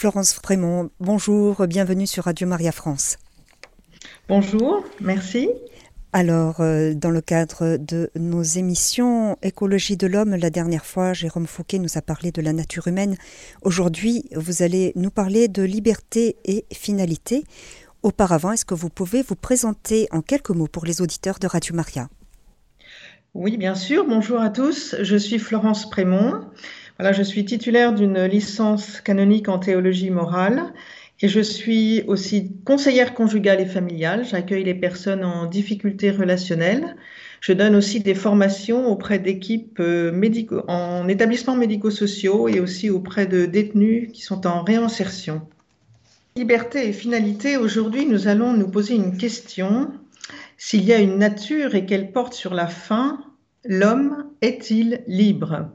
Florence 0.00 0.32
Frémont, 0.32 0.88
bonjour, 0.98 1.66
bienvenue 1.66 2.06
sur 2.06 2.24
Radio 2.24 2.48
Maria 2.48 2.72
France. 2.72 3.18
Bonjour, 4.30 4.82
merci. 4.98 5.50
Alors, 6.14 6.62
euh, 6.62 6.94
dans 6.94 7.10
le 7.10 7.20
cadre 7.20 7.76
de 7.76 8.10
nos 8.16 8.42
émissions 8.42 9.36
Écologie 9.42 9.98
de 9.98 10.06
l'homme, 10.06 10.36
la 10.36 10.48
dernière 10.48 10.86
fois, 10.86 11.12
Jérôme 11.12 11.46
Fouquet 11.46 11.78
nous 11.78 11.98
a 11.98 12.00
parlé 12.00 12.32
de 12.32 12.40
la 12.40 12.54
nature 12.54 12.88
humaine. 12.88 13.18
Aujourd'hui, 13.60 14.24
vous 14.34 14.62
allez 14.62 14.92
nous 14.96 15.10
parler 15.10 15.48
de 15.48 15.62
liberté 15.62 16.36
et 16.46 16.64
finalité. 16.72 17.44
Auparavant, 18.02 18.52
est-ce 18.52 18.64
que 18.64 18.72
vous 18.72 18.88
pouvez 18.88 19.20
vous 19.20 19.36
présenter 19.36 20.08
en 20.12 20.22
quelques 20.22 20.48
mots 20.48 20.66
pour 20.66 20.86
les 20.86 21.02
auditeurs 21.02 21.38
de 21.38 21.46
Radio 21.46 21.74
Maria? 21.74 22.08
Oui, 23.34 23.58
bien 23.58 23.74
sûr. 23.74 24.06
Bonjour 24.08 24.40
à 24.40 24.48
tous. 24.48 24.96
Je 24.98 25.16
suis 25.16 25.38
Florence 25.38 25.90
Prémont. 25.90 26.40
Je 27.12 27.22
suis 27.22 27.44
titulaire 27.46 27.94
d'une 27.94 28.24
licence 28.24 29.00
canonique 29.00 29.48
en 29.48 29.58
théologie 29.58 30.10
morale 30.10 30.72
et 31.22 31.28
je 31.28 31.40
suis 31.40 32.02
aussi 32.06 32.52
conseillère 32.64 33.14
conjugale 33.14 33.60
et 33.60 33.66
familiale. 33.66 34.24
J'accueille 34.24 34.64
les 34.64 34.74
personnes 34.74 35.24
en 35.24 35.46
difficulté 35.46 36.10
relationnelle. 36.10 36.96
Je 37.40 37.54
donne 37.54 37.74
aussi 37.74 38.00
des 38.00 38.14
formations 38.14 38.86
auprès 38.86 39.18
d'équipes 39.18 39.80
euh, 39.80 40.12
en 40.68 41.08
établissements 41.08 41.56
médico-sociaux 41.56 42.48
et 42.48 42.60
aussi 42.60 42.90
auprès 42.90 43.26
de 43.26 43.46
détenus 43.46 44.10
qui 44.12 44.20
sont 44.20 44.46
en 44.46 44.62
réinsertion. 44.62 45.40
Liberté 46.36 46.86
et 46.86 46.92
finalité, 46.92 47.56
aujourd'hui 47.56 48.04
nous 48.04 48.28
allons 48.28 48.52
nous 48.52 48.68
poser 48.68 48.94
une 48.94 49.16
question. 49.16 49.90
S'il 50.58 50.84
y 50.84 50.92
a 50.92 50.98
une 50.98 51.18
nature 51.18 51.74
et 51.74 51.86
qu'elle 51.86 52.12
porte 52.12 52.34
sur 52.34 52.52
la 52.52 52.66
fin, 52.66 53.20
l'homme 53.64 54.26
est-il 54.42 55.02
libre? 55.06 55.70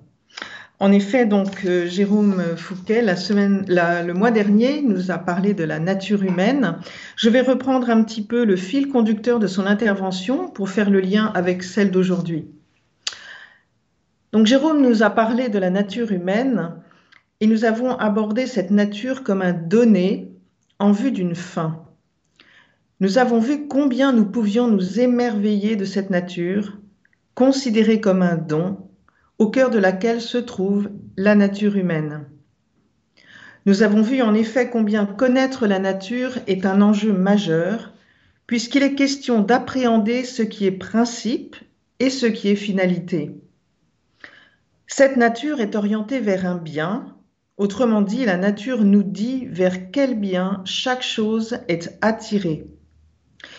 En 0.79 0.91
effet, 0.91 1.25
donc 1.25 1.63
euh, 1.65 1.87
Jérôme 1.87 2.41
Fouquet, 2.57 3.01
le 3.01 4.11
mois 4.11 4.31
dernier, 4.31 4.81
nous 4.81 5.09
a 5.09 5.17
parlé 5.17 5.53
de 5.53 5.63
la 5.63 5.79
nature 5.79 6.23
humaine. 6.23 6.79
Je 7.15 7.29
vais 7.29 7.41
reprendre 7.41 7.89
un 7.89 8.03
petit 8.03 8.21
peu 8.21 8.43
le 8.43 8.57
fil 8.57 8.89
conducteur 8.89 9.39
de 9.39 9.47
son 9.47 9.65
intervention 9.65 10.49
pour 10.49 10.69
faire 10.69 10.89
le 10.89 10.99
lien 10.99 11.31
avec 11.33 11.63
celle 11.63 11.91
d'aujourd'hui. 11.91 12.45
Donc 14.33 14.47
Jérôme 14.47 14.81
nous 14.81 15.01
a 15.01 15.09
parlé 15.09 15.47
de 15.47 15.59
la 15.59 15.69
nature 15.69 16.11
humaine 16.11 16.73
et 17.39 17.47
nous 17.47 17.63
avons 17.63 17.95
abordé 17.95 18.45
cette 18.45 18.71
nature 18.71 19.23
comme 19.23 19.41
un 19.41 19.53
donné 19.53 20.29
en 20.79 20.91
vue 20.91 21.11
d'une 21.11 21.35
fin. 21.35 21.85
Nous 22.99 23.17
avons 23.17 23.39
vu 23.39 23.67
combien 23.69 24.11
nous 24.11 24.25
pouvions 24.25 24.67
nous 24.67 24.99
émerveiller 24.99 25.77
de 25.77 25.85
cette 25.85 26.09
nature, 26.09 26.77
considérée 27.33 28.01
comme 28.01 28.21
un 28.21 28.35
don 28.35 28.84
au 29.37 29.49
cœur 29.49 29.69
de 29.69 29.79
laquelle 29.79 30.21
se 30.21 30.37
trouve 30.37 30.89
la 31.17 31.35
nature 31.35 31.75
humaine. 31.75 32.25
Nous 33.65 33.81
avons 33.81 34.01
vu 34.01 34.21
en 34.21 34.33
effet 34.33 34.69
combien 34.69 35.05
connaître 35.05 35.65
la 35.65 35.79
nature 35.79 36.37
est 36.47 36.65
un 36.65 36.81
enjeu 36.81 37.13
majeur, 37.13 37.93
puisqu'il 38.47 38.83
est 38.83 38.95
question 38.95 39.41
d'appréhender 39.41 40.23
ce 40.23 40.43
qui 40.43 40.65
est 40.65 40.71
principe 40.71 41.55
et 41.99 42.09
ce 42.09 42.27
qui 42.27 42.49
est 42.49 42.55
finalité. 42.55 43.31
Cette 44.87 45.17
nature 45.17 45.61
est 45.61 45.75
orientée 45.75 46.19
vers 46.19 46.45
un 46.45 46.57
bien, 46.57 47.15
autrement 47.57 48.01
dit, 48.01 48.25
la 48.25 48.37
nature 48.37 48.83
nous 48.83 49.03
dit 49.03 49.47
vers 49.47 49.91
quel 49.91 50.19
bien 50.19 50.61
chaque 50.65 51.01
chose 51.01 51.57
est 51.67 51.97
attirée. 52.01 52.67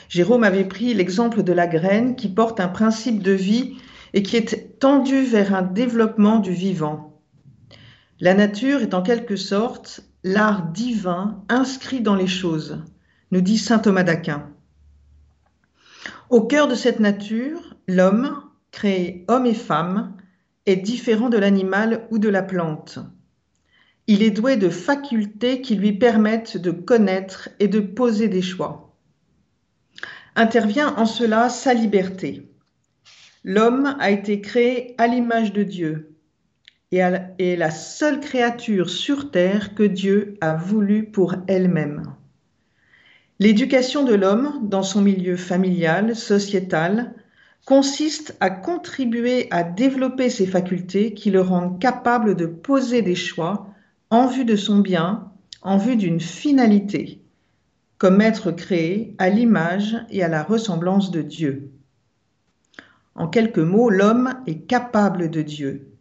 Jérôme 0.08 0.44
avait 0.44 0.64
pris 0.64 0.94
l'exemple 0.94 1.42
de 1.42 1.52
la 1.52 1.66
graine 1.66 2.14
qui 2.14 2.28
porte 2.28 2.60
un 2.60 2.68
principe 2.68 3.22
de 3.22 3.32
vie 3.32 3.74
et 4.14 4.22
qui 4.22 4.36
est 4.36 4.65
tendue 4.78 5.24
vers 5.24 5.54
un 5.54 5.62
développement 5.62 6.38
du 6.38 6.52
vivant. 6.52 7.22
La 8.20 8.34
nature 8.34 8.80
est 8.80 8.94
en 8.94 9.02
quelque 9.02 9.36
sorte 9.36 10.02
l'art 10.24 10.70
divin 10.72 11.44
inscrit 11.48 12.00
dans 12.00 12.14
les 12.14 12.26
choses, 12.26 12.82
nous 13.30 13.40
dit 13.40 13.58
saint 13.58 13.78
Thomas 13.78 14.02
d'Aquin. 14.02 14.50
Au 16.30 16.42
cœur 16.42 16.66
de 16.66 16.74
cette 16.74 16.98
nature, 16.98 17.76
l'homme, 17.86 18.42
créé 18.72 19.24
homme 19.28 19.46
et 19.46 19.54
femme, 19.54 20.16
est 20.66 20.76
différent 20.76 21.28
de 21.28 21.38
l'animal 21.38 22.08
ou 22.10 22.18
de 22.18 22.28
la 22.28 22.42
plante. 22.42 22.98
Il 24.08 24.22
est 24.22 24.30
doué 24.30 24.56
de 24.56 24.68
facultés 24.68 25.60
qui 25.60 25.76
lui 25.76 25.92
permettent 25.92 26.56
de 26.56 26.70
connaître 26.70 27.48
et 27.60 27.68
de 27.68 27.80
poser 27.80 28.28
des 28.28 28.42
choix. 28.42 28.96
Intervient 30.34 30.94
en 30.96 31.06
cela 31.06 31.48
sa 31.48 31.74
liberté. 31.74 32.50
L'homme 33.48 33.94
a 34.00 34.10
été 34.10 34.40
créé 34.40 34.96
à 34.98 35.06
l'image 35.06 35.52
de 35.52 35.62
Dieu 35.62 36.16
et 36.90 36.96
est 36.96 37.54
la 37.54 37.70
seule 37.70 38.18
créature 38.18 38.90
sur 38.90 39.30
terre 39.30 39.76
que 39.76 39.84
Dieu 39.84 40.34
a 40.40 40.56
voulu 40.56 41.04
pour 41.04 41.36
elle-même. 41.46 42.12
L'éducation 43.38 44.02
de 44.02 44.14
l'homme 44.14 44.58
dans 44.62 44.82
son 44.82 45.00
milieu 45.00 45.36
familial, 45.36 46.16
sociétal, 46.16 47.14
consiste 47.64 48.36
à 48.40 48.50
contribuer 48.50 49.46
à 49.52 49.62
développer 49.62 50.28
ses 50.28 50.48
facultés 50.48 51.14
qui 51.14 51.30
le 51.30 51.40
rendent 51.40 51.80
capable 51.80 52.34
de 52.34 52.46
poser 52.46 53.00
des 53.00 53.14
choix 53.14 53.68
en 54.10 54.26
vue 54.26 54.44
de 54.44 54.56
son 54.56 54.78
bien, 54.78 55.30
en 55.62 55.78
vue 55.78 55.94
d'une 55.94 56.20
finalité, 56.20 57.20
comme 57.98 58.20
être 58.20 58.50
créé 58.50 59.14
à 59.18 59.28
l'image 59.28 59.96
et 60.10 60.24
à 60.24 60.28
la 60.28 60.42
ressemblance 60.42 61.12
de 61.12 61.22
Dieu. 61.22 61.70
En 63.16 63.28
quelques 63.28 63.58
mots, 63.58 63.88
l'homme 63.90 64.34
est 64.46 64.66
capable 64.66 65.30
de 65.30 65.42
Dieu. 65.42 65.92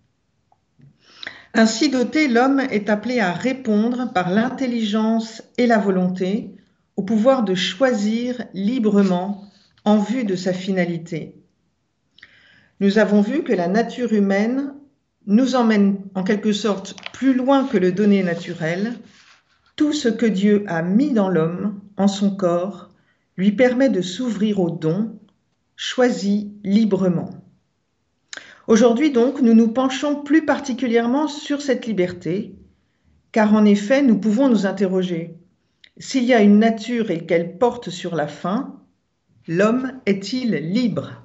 Ainsi 1.54 1.90
doté, 1.90 2.28
l'homme 2.28 2.60
est 2.60 2.90
appelé 2.90 3.22
à 3.22 3.32
répondre 3.32 4.12
par 4.14 4.30
l'intelligence 4.30 5.42
et 5.58 5.68
la 5.68 5.78
volonté 5.78 6.52
au 6.98 7.04
pouvoir 7.04 7.44
de 7.44 7.56
choisir 7.56 8.44
librement 8.54 9.46
en 9.86 9.98
vue 9.98 10.26
de 10.26 10.36
sa 10.36 10.52
finalité. 10.52 11.42
Nous 12.82 12.98
avons 12.98 13.22
vu 13.22 13.44
que 13.44 13.54
la 13.54 13.70
nature 13.70 14.12
humaine 14.12 14.74
nous 15.28 15.56
emmène 15.56 15.98
en 16.14 16.24
quelque 16.24 16.52
sorte 16.52 16.96
plus 17.14 17.34
loin 17.34 17.66
que 17.66 17.78
le 17.78 17.94
donné 17.94 18.22
naturel. 18.22 18.94
Tout 19.78 19.94
ce 19.94 20.10
que 20.10 20.26
Dieu 20.26 20.66
a 20.68 20.82
mis 20.82 21.12
dans 21.12 21.30
l'homme, 21.30 21.80
en 21.96 22.10
son 22.10 22.36
corps, 22.36 22.90
lui 23.38 23.54
permet 23.54 23.90
de 23.90 24.02
s'ouvrir 24.02 24.60
au 24.60 24.70
don, 24.70 25.18
choisi 25.76 26.54
librement. 26.64 27.30
Aujourd'hui 28.68 29.12
donc, 29.12 29.42
nous 29.42 29.54
nous 29.54 29.68
penchons 29.68 30.24
plus 30.24 30.46
particulièrement 30.46 31.28
sur 31.28 31.62
cette 31.62 31.86
liberté, 31.86 32.56
car 33.32 33.54
en 33.54 33.66
effet, 33.66 34.02
nous 34.02 34.18
pouvons 34.18 34.50
nous 34.50 34.66
interroger. 34.66 35.36
S'il 35.98 36.24
y 36.24 36.34
a 36.34 36.42
une 36.42 36.60
nature 36.60 37.12
et 37.12 37.26
qu'elle 37.26 37.58
porte 37.58 37.90
sur 37.90 38.16
la 38.16 38.28
fin, 38.28 38.80
l'homme 39.48 40.00
est-il 40.06 40.52
libre? 40.56 41.22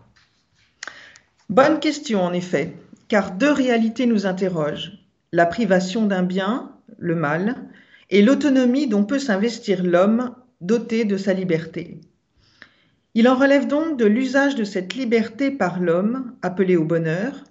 Bonne 1.48 1.80
question 1.80 2.22
en 2.22 2.32
effet, 2.32 2.76
car 3.08 3.32
deux 3.32 3.52
réalités 3.52 4.06
nous 4.06 4.26
interrogent. 4.26 4.98
La 5.32 5.46
privation 5.46 6.06
d'un 6.06 6.22
bien, 6.22 6.72
le 6.98 7.14
mal, 7.14 7.56
et 8.10 8.22
l'autonomie 8.22 8.88
dont 8.88 9.04
peut 9.04 9.18
s'investir 9.18 9.82
l'homme 9.82 10.34
doté 10.60 11.04
de 11.04 11.16
sa 11.16 11.32
liberté. 11.32 12.00
Il 13.14 13.28
en 13.28 13.34
relève 13.34 13.66
donc 13.66 13.98
de 13.98 14.04
l'usage 14.04 14.54
de 14.54 14.64
cette 14.64 14.94
liberté 14.94 15.50
par 15.50 15.80
l'homme, 15.80 16.36
appelé 16.42 16.76
au 16.76 16.84
bonheur, 16.84 17.44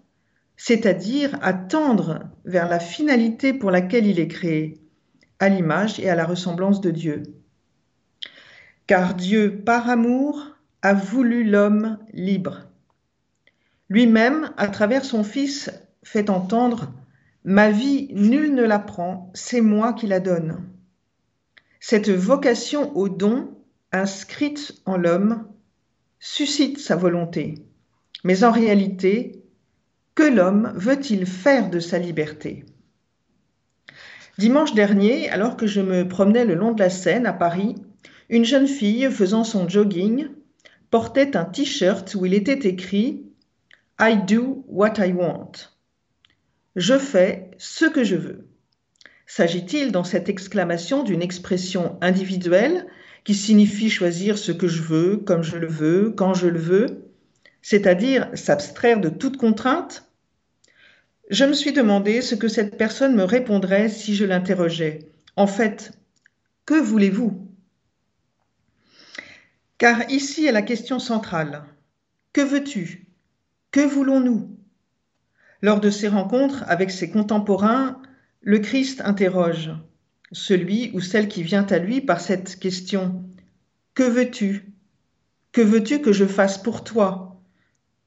c'est-à-dire 0.56 1.38
à 1.42 1.54
tendre 1.54 2.22
vers 2.46 2.70
la 2.70 2.80
finalité 2.80 3.54
pour 3.54 3.72
laquelle 3.72 4.08
il 4.08 4.20
est 4.20 4.28
créé, 4.28 4.80
à 5.40 5.50
l'image 5.50 6.00
et 6.00 6.10
à 6.10 6.16
la 6.16 6.26
ressemblance 6.26 6.80
de 6.82 6.92
Dieu. 6.92 7.24
Car 8.88 9.16
Dieu, 9.16 9.62
par 9.66 9.90
amour, 9.90 10.48
a 10.82 10.94
voulu 10.94 11.44
l'homme 11.44 11.98
libre. 12.14 12.68
Lui-même, 13.90 14.52
à 14.58 14.68
travers 14.68 15.04
son 15.04 15.24
Fils, 15.24 15.72
fait 16.04 16.30
entendre 16.30 16.92
Ma 17.44 17.72
vie, 17.72 18.10
nul 18.14 18.54
ne 18.54 18.64
la 18.64 18.80
prend, 18.80 19.32
c'est 19.34 19.62
moi 19.62 19.94
qui 19.94 20.08
la 20.08 20.20
donne. 20.20 20.64
Cette 21.80 22.10
vocation 22.10 22.96
au 22.98 23.10
don 23.10 23.56
inscrite 23.92 24.82
en 24.86 24.98
l'homme, 24.98 25.48
suscite 26.20 26.80
sa 26.80 26.96
volonté. 26.96 27.56
Mais 28.24 28.44
en 28.44 28.52
réalité, 28.52 29.44
que 30.16 30.24
l'homme 30.24 30.74
veut-il 30.76 31.26
faire 31.26 31.70
de 31.70 31.80
sa 31.80 31.98
liberté? 31.98 32.66
Dimanche 34.38 34.74
dernier, 34.74 35.30
alors 35.30 35.58
que 35.58 35.68
je 35.68 35.82
me 35.82 36.08
promenais 36.08 36.46
le 36.46 36.56
long 36.56 36.72
de 36.72 36.80
la 36.80 36.90
Seine 36.90 37.26
à 37.26 37.34
Paris, 37.34 37.76
une 38.30 38.46
jeune 38.46 38.68
fille 38.68 39.10
faisant 39.12 39.44
son 39.44 39.68
jogging 39.68 40.30
portait 40.90 41.36
un 41.36 41.46
t-shirt 41.46 42.16
où 42.16 42.26
il 42.26 42.34
était 42.34 42.68
écrit 42.68 43.26
I 44.00 44.18
do 44.28 44.64
what 44.68 44.94
I 44.98 45.14
want. 45.14 45.52
Je 46.76 46.98
fais 46.98 47.52
ce 47.58 47.86
que 47.86 48.04
je 48.04 48.16
veux. 48.16 48.48
S'agit-il 49.26 49.92
dans 49.92 50.04
cette 50.04 50.30
exclamation 50.30 51.04
d'une 51.04 51.22
expression 51.22 51.98
individuelle 52.02 52.88
qui 53.30 53.36
signifie 53.36 53.92
choisir 53.92 54.40
ce 54.40 54.52
que 54.52 54.68
je 54.68 54.82
veux, 54.82 55.18
comme 55.18 55.44
je 55.44 55.58
le 55.58 55.68
veux, 55.68 56.10
quand 56.10 56.34
je 56.34 56.48
le 56.48 56.58
veux, 56.58 57.12
c'est-à-dire 57.62 58.28
s'abstraire 58.34 59.00
de 59.00 59.10
toute 59.10 59.38
contrainte? 59.38 60.10
Je 61.30 61.46
me 61.46 61.54
suis 61.54 61.72
demandé 61.72 62.22
ce 62.22 62.34
que 62.34 62.48
cette 62.48 62.76
personne 62.76 63.16
me 63.16 63.24
répondrait 63.24 63.88
si 63.88 64.16
je 64.16 64.26
l'interrogeais. 64.26 65.12
En 65.36 65.46
fait, 65.46 65.92
que 66.66 66.74
voulez-vous? 66.74 67.48
Car 69.78 70.10
ici 70.10 70.48
est 70.48 70.52
la 70.52 70.64
question 70.64 70.98
centrale. 70.98 71.66
Que 72.34 72.42
veux-tu? 72.42 73.10
Que 73.70 73.82
voulons-nous? 73.82 74.58
Lors 75.62 75.82
de 75.82 75.92
ces 75.92 76.08
rencontres 76.08 76.64
avec 76.68 76.90
ses 76.90 77.12
contemporains, 77.12 78.02
le 78.42 78.58
Christ 78.58 79.04
interroge 79.06 79.70
celui 80.32 80.92
ou 80.94 81.02
celle 81.02 81.28
qui 81.28 81.44
vient 81.44 81.66
à 81.66 81.80
lui 81.80 82.02
par 82.02 82.22
cette 82.22 82.60
question. 82.60 83.24
Que 83.94 84.04
veux-tu? 84.04 84.72
Que 85.52 85.62
veux-tu 85.62 86.02
que 86.02 86.14
je 86.14 86.26
fasse 86.26 86.58
pour 86.58 86.84
toi? 86.84 87.42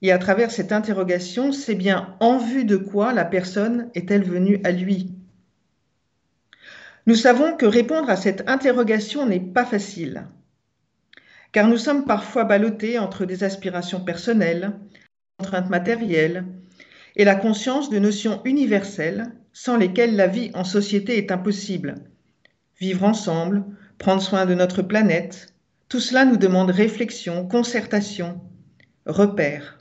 Et 0.01 0.13
à 0.13 0.19
travers 0.19 0.51
cette 0.51 0.73
interrogation, 0.73 1.53
c'est 1.53 1.75
bien 1.75 2.17
en 2.21 2.39
vue 2.39 2.65
de 2.65 2.77
quoi 2.77 3.13
la 3.13 3.25
personne 3.25 3.91
est-elle 3.95 4.25
venue 4.25 4.61
à 4.65 4.73
lui? 4.73 5.13
Nous 7.07 7.17
savons 7.17 7.57
que 7.57 7.67
répondre 7.67 8.11
à 8.11 8.17
cette 8.17 8.49
interrogation 8.49 9.27
n'est 9.27 9.41
pas 9.41 9.65
facile, 9.65 10.27
car 11.51 11.69
nous 11.69 11.77
sommes 11.77 12.05
parfois 12.05 12.45
ballottés 12.45 12.99
entre 12.99 13.25
des 13.25 13.43
aspirations 13.43 14.05
personnelles, 14.05 14.73
contraintes 15.39 15.71
matérielles, 15.71 16.45
et 17.17 17.25
la 17.25 17.35
conscience 17.35 17.91
de 17.91 17.99
notions 17.99 18.41
universelles 18.45 19.33
sans 19.53 19.77
lesquelles 19.77 20.17
la 20.17 20.29
vie 20.29 20.51
en 20.55 20.65
société 20.65 21.19
est 21.19 21.31
impossible. 21.31 21.97
Vivre 22.82 23.05
ensemble, 23.05 23.62
prendre 23.96 24.20
soin 24.20 24.44
de 24.44 24.55
notre 24.55 24.82
planète, 24.82 25.55
tout 25.88 26.00
cela 26.00 26.25
nous 26.25 26.37
demande 26.37 26.73
réflexion, 26.73 27.46
concertation, 27.46 28.40
repère. 29.06 29.79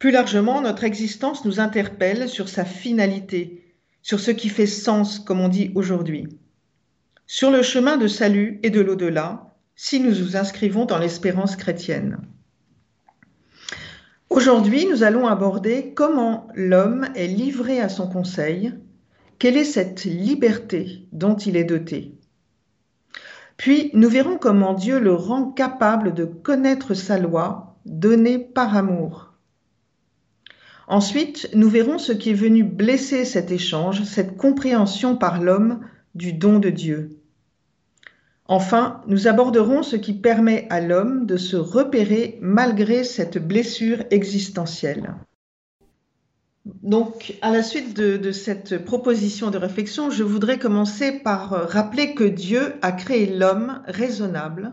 Plus 0.00 0.10
largement, 0.10 0.60
notre 0.60 0.82
existence 0.82 1.44
nous 1.44 1.60
interpelle 1.60 2.28
sur 2.28 2.48
sa 2.48 2.64
finalité, 2.64 3.72
sur 4.02 4.18
ce 4.18 4.32
qui 4.32 4.48
fait 4.48 4.66
sens, 4.66 5.20
comme 5.20 5.40
on 5.40 5.48
dit 5.48 5.70
aujourd'hui. 5.76 6.26
Sur 7.28 7.52
le 7.52 7.62
chemin 7.62 7.96
de 7.96 8.08
salut 8.08 8.58
et 8.64 8.70
de 8.70 8.80
l'au-delà, 8.80 9.54
si 9.76 10.00
nous 10.00 10.10
nous 10.10 10.36
inscrivons 10.36 10.86
dans 10.86 10.98
l'espérance 10.98 11.54
chrétienne. 11.54 12.18
Aujourd'hui, 14.28 14.86
nous 14.86 15.04
allons 15.04 15.28
aborder 15.28 15.94
comment 15.94 16.48
l'homme 16.56 17.06
est 17.14 17.28
livré 17.28 17.78
à 17.78 17.88
son 17.88 18.08
conseil, 18.08 18.74
quelle 19.38 19.56
est 19.56 19.64
cette 19.64 20.04
liberté 20.04 21.06
dont 21.12 21.36
il 21.36 21.56
est 21.56 21.64
doté? 21.64 22.12
Puis, 23.56 23.90
nous 23.94 24.08
verrons 24.08 24.38
comment 24.38 24.74
Dieu 24.74 24.98
le 24.98 25.14
rend 25.14 25.50
capable 25.50 26.14
de 26.14 26.24
connaître 26.24 26.94
sa 26.94 27.18
loi 27.18 27.76
donnée 27.86 28.38
par 28.38 28.76
amour 28.76 29.32
Ensuite, 30.88 31.48
nous 31.52 31.68
verrons 31.68 31.98
ce 31.98 32.12
qui 32.12 32.30
est 32.30 32.34
venu 32.34 32.62
blesser 32.62 33.24
cet 33.24 33.50
échange, 33.50 34.04
cette 34.04 34.36
compréhension 34.36 35.16
par 35.16 35.42
l'homme 35.42 35.80
du 36.14 36.32
don 36.32 36.60
de 36.60 36.70
Dieu. 36.70 37.18
Enfin, 38.46 39.02
nous 39.08 39.26
aborderons 39.26 39.82
ce 39.82 39.96
qui 39.96 40.12
permet 40.12 40.68
à 40.70 40.80
l'homme 40.80 41.26
de 41.26 41.36
se 41.36 41.56
repérer 41.56 42.38
malgré 42.40 43.02
cette 43.02 43.38
blessure 43.38 44.04
existentielle. 44.10 45.14
Donc, 46.82 47.36
à 47.42 47.52
la 47.52 47.62
suite 47.62 47.94
de, 47.94 48.32
cette 48.32 48.84
proposition 48.84 49.52
de 49.52 49.58
réflexion, 49.58 50.10
je 50.10 50.24
voudrais 50.24 50.58
commencer 50.58 51.12
par 51.12 51.50
rappeler 51.70 52.14
que 52.14 52.24
Dieu 52.24 52.74
a 52.82 52.90
créé 52.90 53.26
l'homme 53.26 53.82
raisonnable 53.86 54.72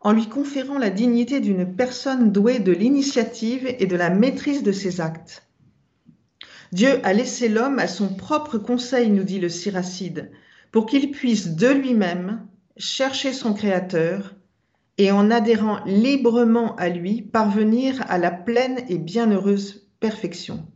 en 0.00 0.10
lui 0.10 0.28
conférant 0.28 0.76
la 0.76 0.90
dignité 0.90 1.38
d'une 1.38 1.76
personne 1.76 2.32
douée 2.32 2.58
de 2.58 2.72
l'initiative 2.72 3.72
et 3.78 3.86
de 3.86 3.94
la 3.94 4.10
maîtrise 4.10 4.64
de 4.64 4.72
ses 4.72 5.00
actes. 5.00 5.46
Dieu 6.72 6.98
a 7.04 7.12
laissé 7.12 7.48
l'homme 7.48 7.78
à 7.78 7.86
son 7.86 8.08
propre 8.08 8.58
conseil, 8.58 9.08
nous 9.08 9.24
dit 9.24 9.38
le 9.38 9.48
Siracide, 9.48 10.32
pour 10.72 10.86
qu'il 10.86 11.12
puisse 11.12 11.54
de 11.54 11.68
lui-même 11.68 12.44
chercher 12.76 13.32
son 13.32 13.54
Créateur 13.54 14.34
et 14.98 15.12
en 15.12 15.30
adhérant 15.30 15.78
librement 15.84 16.74
à 16.74 16.88
lui, 16.88 17.22
parvenir 17.22 18.04
à 18.08 18.18
la 18.18 18.32
pleine 18.32 18.80
et 18.88 18.98
bienheureuse 18.98 19.88
perfection. 20.00 20.66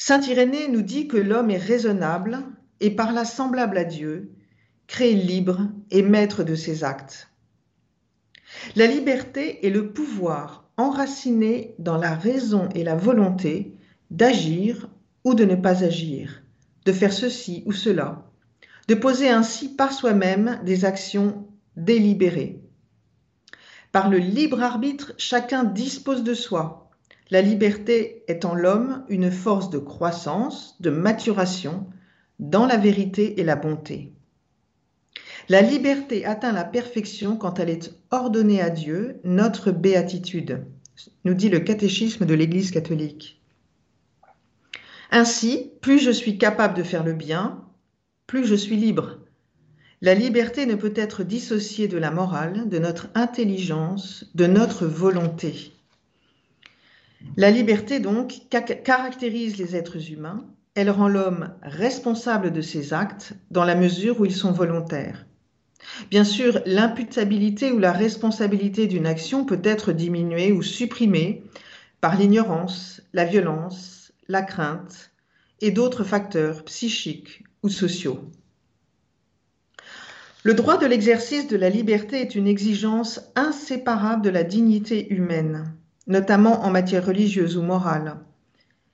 Saint 0.00 0.20
Irénée 0.20 0.68
nous 0.68 0.82
dit 0.82 1.08
que 1.08 1.16
l'homme 1.16 1.50
est 1.50 1.58
raisonnable 1.58 2.38
et 2.78 2.92
par 2.92 3.12
là 3.12 3.24
semblable 3.24 3.76
à 3.76 3.82
Dieu, 3.82 4.30
créé 4.86 5.12
libre 5.12 5.68
et 5.90 6.02
maître 6.02 6.44
de 6.44 6.54
ses 6.54 6.84
actes. 6.84 7.32
La 8.76 8.86
liberté 8.86 9.66
est 9.66 9.70
le 9.70 9.92
pouvoir 9.92 10.70
enraciné 10.76 11.74
dans 11.80 11.96
la 11.96 12.14
raison 12.14 12.68
et 12.76 12.84
la 12.84 12.94
volonté 12.94 13.76
d'agir 14.12 14.88
ou 15.24 15.34
de 15.34 15.44
ne 15.44 15.56
pas 15.56 15.82
agir, 15.82 16.44
de 16.84 16.92
faire 16.92 17.12
ceci 17.12 17.64
ou 17.66 17.72
cela, 17.72 18.24
de 18.86 18.94
poser 18.94 19.28
ainsi 19.28 19.74
par 19.74 19.92
soi-même 19.92 20.60
des 20.64 20.84
actions 20.84 21.48
délibérées. 21.76 22.62
Par 23.90 24.08
le 24.08 24.18
libre 24.18 24.62
arbitre, 24.62 25.12
chacun 25.18 25.64
dispose 25.64 26.22
de 26.22 26.34
soi. 26.34 26.87
La 27.30 27.42
liberté 27.42 28.24
est 28.26 28.46
en 28.46 28.54
l'homme 28.54 29.04
une 29.10 29.30
force 29.30 29.68
de 29.68 29.78
croissance, 29.78 30.76
de 30.80 30.88
maturation, 30.88 31.86
dans 32.38 32.64
la 32.64 32.78
vérité 32.78 33.38
et 33.38 33.44
la 33.44 33.56
bonté. 33.56 34.12
La 35.50 35.60
liberté 35.60 36.24
atteint 36.24 36.52
la 36.52 36.64
perfection 36.64 37.36
quand 37.36 37.58
elle 37.58 37.68
est 37.68 37.92
ordonnée 38.10 38.62
à 38.62 38.70
Dieu, 38.70 39.20
notre 39.24 39.72
béatitude, 39.72 40.64
nous 41.24 41.34
dit 41.34 41.50
le 41.50 41.60
catéchisme 41.60 42.24
de 42.24 42.34
l'Église 42.34 42.70
catholique. 42.70 43.42
Ainsi, 45.10 45.72
plus 45.82 45.98
je 45.98 46.10
suis 46.10 46.38
capable 46.38 46.76
de 46.76 46.82
faire 46.82 47.04
le 47.04 47.14
bien, 47.14 47.64
plus 48.26 48.46
je 48.46 48.54
suis 48.54 48.76
libre. 48.76 49.18
La 50.00 50.14
liberté 50.14 50.64
ne 50.64 50.76
peut 50.76 50.92
être 50.94 51.24
dissociée 51.24 51.88
de 51.88 51.98
la 51.98 52.10
morale, 52.10 52.68
de 52.68 52.78
notre 52.78 53.08
intelligence, 53.14 54.30
de 54.34 54.46
notre 54.46 54.86
volonté. 54.86 55.77
La 57.36 57.50
liberté, 57.50 58.00
donc, 58.00 58.42
caractérise 58.84 59.56
les 59.58 59.76
êtres 59.76 60.10
humains. 60.10 60.44
Elle 60.74 60.90
rend 60.90 61.08
l'homme 61.08 61.54
responsable 61.62 62.52
de 62.52 62.60
ses 62.60 62.92
actes 62.92 63.32
dans 63.50 63.64
la 63.64 63.74
mesure 63.74 64.20
où 64.20 64.24
ils 64.24 64.34
sont 64.34 64.52
volontaires. 64.52 65.26
Bien 66.10 66.24
sûr, 66.24 66.60
l'imputabilité 66.66 67.72
ou 67.72 67.78
la 67.78 67.92
responsabilité 67.92 68.86
d'une 68.86 69.06
action 69.06 69.44
peut 69.44 69.60
être 69.64 69.92
diminuée 69.92 70.52
ou 70.52 70.62
supprimée 70.62 71.42
par 72.00 72.16
l'ignorance, 72.16 73.02
la 73.12 73.24
violence, 73.24 74.12
la 74.28 74.42
crainte 74.42 75.10
et 75.60 75.70
d'autres 75.70 76.04
facteurs 76.04 76.64
psychiques 76.64 77.44
ou 77.62 77.68
sociaux. 77.68 78.30
Le 80.44 80.54
droit 80.54 80.78
de 80.78 80.86
l'exercice 80.86 81.48
de 81.48 81.56
la 81.56 81.68
liberté 81.68 82.20
est 82.20 82.36
une 82.36 82.46
exigence 82.46 83.20
inséparable 83.34 84.22
de 84.22 84.30
la 84.30 84.44
dignité 84.44 85.12
humaine, 85.12 85.74
notamment 86.08 86.64
en 86.64 86.70
matière 86.70 87.06
religieuse 87.06 87.56
ou 87.56 87.62
morale. 87.62 88.16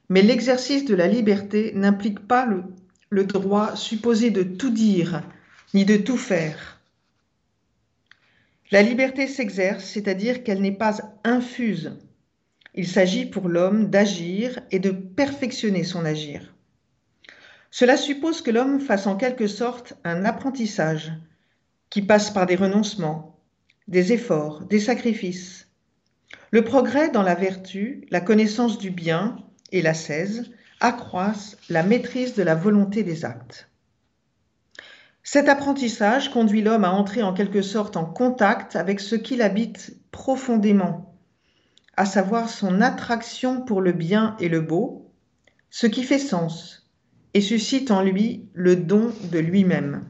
Mais 0.09 0.23
l'exercice 0.23 0.85
de 0.85 0.95
la 0.95 1.07
liberté 1.07 1.73
n'implique 1.75 2.27
pas 2.27 2.47
le, 2.47 3.25
droit 3.25 3.77
supposé 3.77 4.31
de 4.31 4.43
tout 4.43 4.71
dire 4.71 5.23
ni 5.73 5.85
de 5.85 5.97
tout 5.97 6.17
faire. 6.17 6.81
La 8.71 8.83
liberté 8.83 9.29
s'exerce, 9.29 9.85
c'est-à-dire 9.85 10.43
qu'elle 10.43 10.61
n'est 10.61 10.73
pas 10.73 10.97
infuse. 11.23 11.93
Il 12.75 12.89
s'agit 12.89 13.25
pour 13.25 13.49
l'homme 13.49 13.89
d'agir 13.89 14.59
et 14.73 14.81
de 14.81 14.91
perfectionner 14.91 15.85
son 15.85 16.05
agir. 16.05 16.55
Cela 17.71 17.97
suppose 17.97 18.43
que 18.43 18.51
l'homme 18.51 18.81
fasse 18.81 19.07
en 19.07 19.17
quelque 19.17 19.47
sorte 19.47 19.95
un 20.05 20.25
apprentissage 20.25 21.13
qui 21.91 22.03
passe 22.03 22.31
par 22.31 22.47
des 22.47 22.57
renoncements, 22.57 23.39
des 23.87 24.13
efforts, 24.13 24.63
des 24.63 24.81
sacrifices. 24.81 25.69
Le 26.55 26.63
progrès 26.63 27.11
dans 27.11 27.25
la 27.25 27.35
vertu, 27.35 28.07
la 28.11 28.21
connaissance 28.21 28.79
du 28.79 28.93
bien 28.93 29.39
et 29.73 29.83
l'ascèse 29.83 30.53
accroissent 30.79 31.57
la 31.69 31.83
maîtrise 31.83 32.35
de 32.35 32.45
la 32.45 32.55
volonté 32.55 33.03
des 33.03 33.25
actes. 33.25 33.69
Cet 35.25 35.49
apprentissage 35.49 36.31
conduit 36.31 36.63
l'homme 36.63 36.85
à 36.85 36.93
entrer 36.93 37.25
en 37.25 37.35
quelque 37.35 37.61
sorte 37.61 37.97
en 37.97 38.05
contact 38.05 38.77
avec 38.77 39.01
ce 39.01 39.17
qu'il 39.17 39.43
habite 39.43 39.97
profondément, 40.13 41.19
à 41.97 42.07
savoir 42.07 42.49
son 42.49 42.81
attraction 42.81 43.61
pour 43.63 43.81
le 43.81 43.91
bien 43.91 44.37
et 44.39 44.49
le 44.49 44.61
beau, 44.61 45.11
ce 45.71 45.89
qui 45.89 46.05
fait 46.05 46.21
sens 46.21 46.89
et 47.35 47.41
suscite 47.41 47.91
en 47.91 48.01
lui 48.01 48.49
le 48.53 48.77
don 48.77 49.13
de 49.33 49.41
lui-même. 49.41 50.05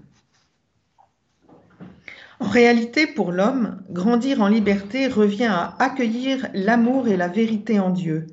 En 2.41 2.49
réalité, 2.49 3.07
pour 3.07 3.33
l'homme, 3.33 3.83
grandir 3.91 4.41
en 4.41 4.49
liberté 4.49 5.07
revient 5.07 5.51
à 5.51 5.77
accueillir 5.79 6.49
l'amour 6.53 7.09
et 7.09 7.17
la 7.17 7.29
vérité 7.29 7.79
en 7.79 7.91
Dieu, 7.91 8.27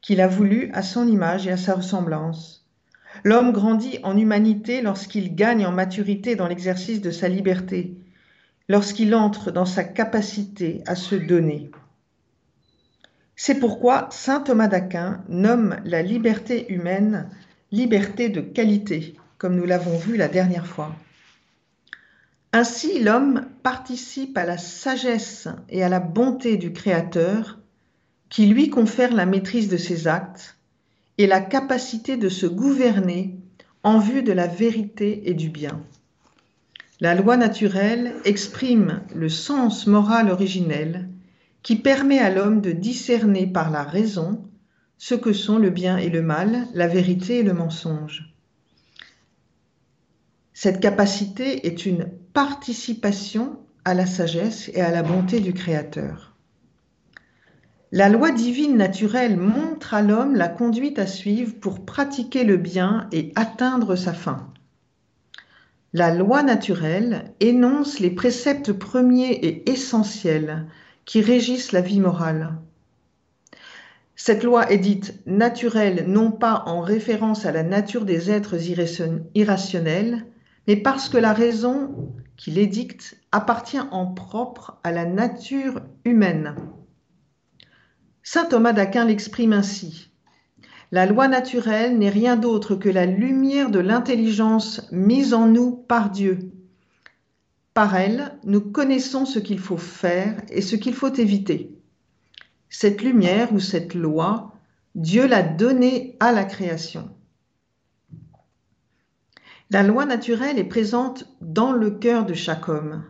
qu'il 0.00 0.20
a 0.20 0.28
voulu 0.28 0.70
à 0.72 0.82
son 0.82 1.06
image 1.06 1.46
et 1.46 1.52
à 1.52 1.56
sa 1.56 1.74
ressemblance 1.74 2.64
L'homme 3.22 3.52
grandit 3.52 3.98
en 4.02 4.16
humanité 4.18 4.82
lorsqu'il 4.82 5.34
gagne 5.34 5.66
en 5.66 5.72
maturité 5.72 6.34
dans 6.34 6.48
l'exercice 6.48 7.00
de 7.00 7.10
sa 7.10 7.28
liberté, 7.28 7.94
lorsqu'il 8.68 9.14
entre 9.14 9.50
dans 9.50 9.66
sa 9.66 9.84
capacité 9.84 10.82
à 10.86 10.96
se 10.96 11.14
donner. 11.14 11.70
C'est 13.36 13.58
pourquoi 13.58 14.08
Saint 14.10 14.40
Thomas 14.40 14.68
d'Aquin 14.68 15.22
nomme 15.28 15.76
la 15.84 16.02
liberté 16.02 16.72
humaine 16.72 17.28
liberté 17.70 18.28
de 18.28 18.40
qualité, 18.40 19.16
comme 19.38 19.56
nous 19.56 19.66
l'avons 19.66 19.98
vu 19.98 20.16
la 20.16 20.28
dernière 20.28 20.66
fois. 20.66 20.94
Ainsi, 22.56 23.00
l'homme 23.00 23.46
participe 23.64 24.38
à 24.38 24.44
la 24.44 24.58
sagesse 24.58 25.48
et 25.68 25.82
à 25.82 25.88
la 25.88 25.98
bonté 25.98 26.56
du 26.56 26.72
Créateur 26.72 27.58
qui 28.28 28.46
lui 28.46 28.70
confère 28.70 29.12
la 29.12 29.26
maîtrise 29.26 29.68
de 29.68 29.76
ses 29.76 30.06
actes 30.06 30.56
et 31.18 31.26
la 31.26 31.40
capacité 31.40 32.16
de 32.16 32.28
se 32.28 32.46
gouverner 32.46 33.34
en 33.82 33.98
vue 33.98 34.22
de 34.22 34.30
la 34.30 34.46
vérité 34.46 35.28
et 35.28 35.34
du 35.34 35.48
bien. 35.48 35.82
La 37.00 37.16
loi 37.16 37.36
naturelle 37.36 38.14
exprime 38.24 39.00
le 39.12 39.28
sens 39.28 39.88
moral 39.88 40.30
originel 40.30 41.08
qui 41.64 41.74
permet 41.74 42.20
à 42.20 42.30
l'homme 42.30 42.60
de 42.60 42.70
discerner 42.70 43.48
par 43.48 43.72
la 43.72 43.82
raison 43.82 44.44
ce 44.96 45.16
que 45.16 45.32
sont 45.32 45.58
le 45.58 45.70
bien 45.70 45.96
et 45.96 46.08
le 46.08 46.22
mal, 46.22 46.68
la 46.72 46.86
vérité 46.86 47.40
et 47.40 47.42
le 47.42 47.52
mensonge. 47.52 48.32
Cette 50.52 50.78
capacité 50.78 51.66
est 51.66 51.84
une 51.84 52.06
participation 52.34 53.60
à 53.84 53.94
la 53.94 54.06
sagesse 54.06 54.68
et 54.74 54.80
à 54.80 54.90
la 54.90 55.04
bonté 55.04 55.38
du 55.38 55.54
Créateur. 55.54 56.34
La 57.92 58.08
loi 58.08 58.32
divine 58.32 58.76
naturelle 58.76 59.36
montre 59.36 59.94
à 59.94 60.02
l'homme 60.02 60.34
la 60.34 60.48
conduite 60.48 60.98
à 60.98 61.06
suivre 61.06 61.54
pour 61.60 61.84
pratiquer 61.84 62.42
le 62.42 62.56
bien 62.56 63.08
et 63.12 63.30
atteindre 63.36 63.94
sa 63.94 64.12
fin. 64.12 64.52
La 65.92 66.12
loi 66.12 66.42
naturelle 66.42 67.32
énonce 67.38 68.00
les 68.00 68.10
préceptes 68.10 68.72
premiers 68.72 69.30
et 69.30 69.70
essentiels 69.70 70.66
qui 71.04 71.20
régissent 71.20 71.70
la 71.70 71.82
vie 71.82 72.00
morale. 72.00 72.56
Cette 74.16 74.42
loi 74.42 74.72
est 74.72 74.78
dite 74.78 75.14
naturelle 75.26 76.06
non 76.08 76.32
pas 76.32 76.64
en 76.66 76.80
référence 76.80 77.46
à 77.46 77.52
la 77.52 77.62
nature 77.62 78.04
des 78.04 78.32
êtres 78.32 78.56
irrationnels, 79.36 80.26
mais 80.66 80.76
parce 80.76 81.08
que 81.08 81.18
la 81.18 81.32
raison 81.32 82.12
qui 82.36 82.50
l'édicte 82.50 83.16
appartient 83.32 83.80
en 83.90 84.06
propre 84.06 84.78
à 84.82 84.92
la 84.92 85.04
nature 85.04 85.80
humaine. 86.04 86.56
Saint 88.22 88.46
Thomas 88.46 88.72
d'Aquin 88.72 89.04
l'exprime 89.04 89.52
ainsi. 89.52 90.10
La 90.90 91.06
loi 91.06 91.28
naturelle 91.28 91.98
n'est 91.98 92.10
rien 92.10 92.36
d'autre 92.36 92.74
que 92.74 92.88
la 92.88 93.06
lumière 93.06 93.70
de 93.70 93.80
l'intelligence 93.80 94.88
mise 94.92 95.34
en 95.34 95.46
nous 95.46 95.72
par 95.72 96.10
Dieu. 96.10 96.52
Par 97.74 97.96
elle, 97.96 98.38
nous 98.44 98.60
connaissons 98.60 99.26
ce 99.26 99.40
qu'il 99.40 99.58
faut 99.58 99.76
faire 99.76 100.40
et 100.48 100.62
ce 100.62 100.76
qu'il 100.76 100.94
faut 100.94 101.12
éviter. 101.12 101.76
Cette 102.68 103.02
lumière 103.02 103.52
ou 103.52 103.58
cette 103.58 103.94
loi, 103.94 104.52
Dieu 104.94 105.26
l'a 105.26 105.42
donnée 105.42 106.16
à 106.20 106.30
la 106.32 106.44
création. 106.44 107.10
La 109.70 109.82
loi 109.82 110.04
naturelle 110.04 110.58
est 110.58 110.64
présente 110.64 111.24
dans 111.40 111.72
le 111.72 111.90
cœur 111.90 112.26
de 112.26 112.34
chaque 112.34 112.68
homme. 112.68 113.02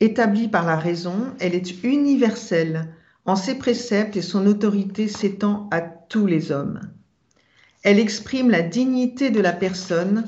Établie 0.00 0.48
par 0.48 0.66
la 0.66 0.76
raison, 0.76 1.32
elle 1.40 1.54
est 1.54 1.82
universelle 1.82 2.94
en 3.24 3.36
ses 3.36 3.56
préceptes 3.56 4.16
et 4.16 4.22
son 4.22 4.46
autorité 4.46 5.08
s'étend 5.08 5.66
à 5.70 5.80
tous 5.80 6.26
les 6.26 6.52
hommes. 6.52 6.80
Elle 7.82 7.98
exprime 7.98 8.50
la 8.50 8.62
dignité 8.62 9.30
de 9.30 9.40
la 9.40 9.52
personne 9.52 10.26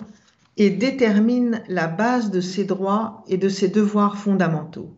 et 0.56 0.70
détermine 0.70 1.62
la 1.68 1.88
base 1.88 2.30
de 2.30 2.40
ses 2.40 2.64
droits 2.64 3.22
et 3.28 3.36
de 3.36 3.48
ses 3.48 3.68
devoirs 3.68 4.18
fondamentaux. 4.18 4.96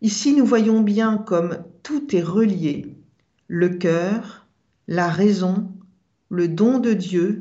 Ici, 0.00 0.32
nous 0.34 0.46
voyons 0.46 0.80
bien 0.80 1.18
comme 1.18 1.58
tout 1.82 2.14
est 2.14 2.22
relié, 2.22 2.96
le 3.48 3.68
cœur, 3.68 4.46
la 4.86 5.08
raison, 5.08 5.70
le 6.28 6.48
don 6.48 6.78
de 6.78 6.92
Dieu 6.92 7.40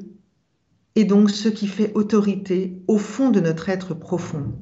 et 0.95 1.05
donc 1.05 1.29
ce 1.29 1.49
qui 1.49 1.67
fait 1.67 1.91
autorité 1.93 2.81
au 2.87 2.97
fond 2.97 3.29
de 3.29 3.39
notre 3.39 3.69
être 3.69 3.93
profond. 3.93 4.53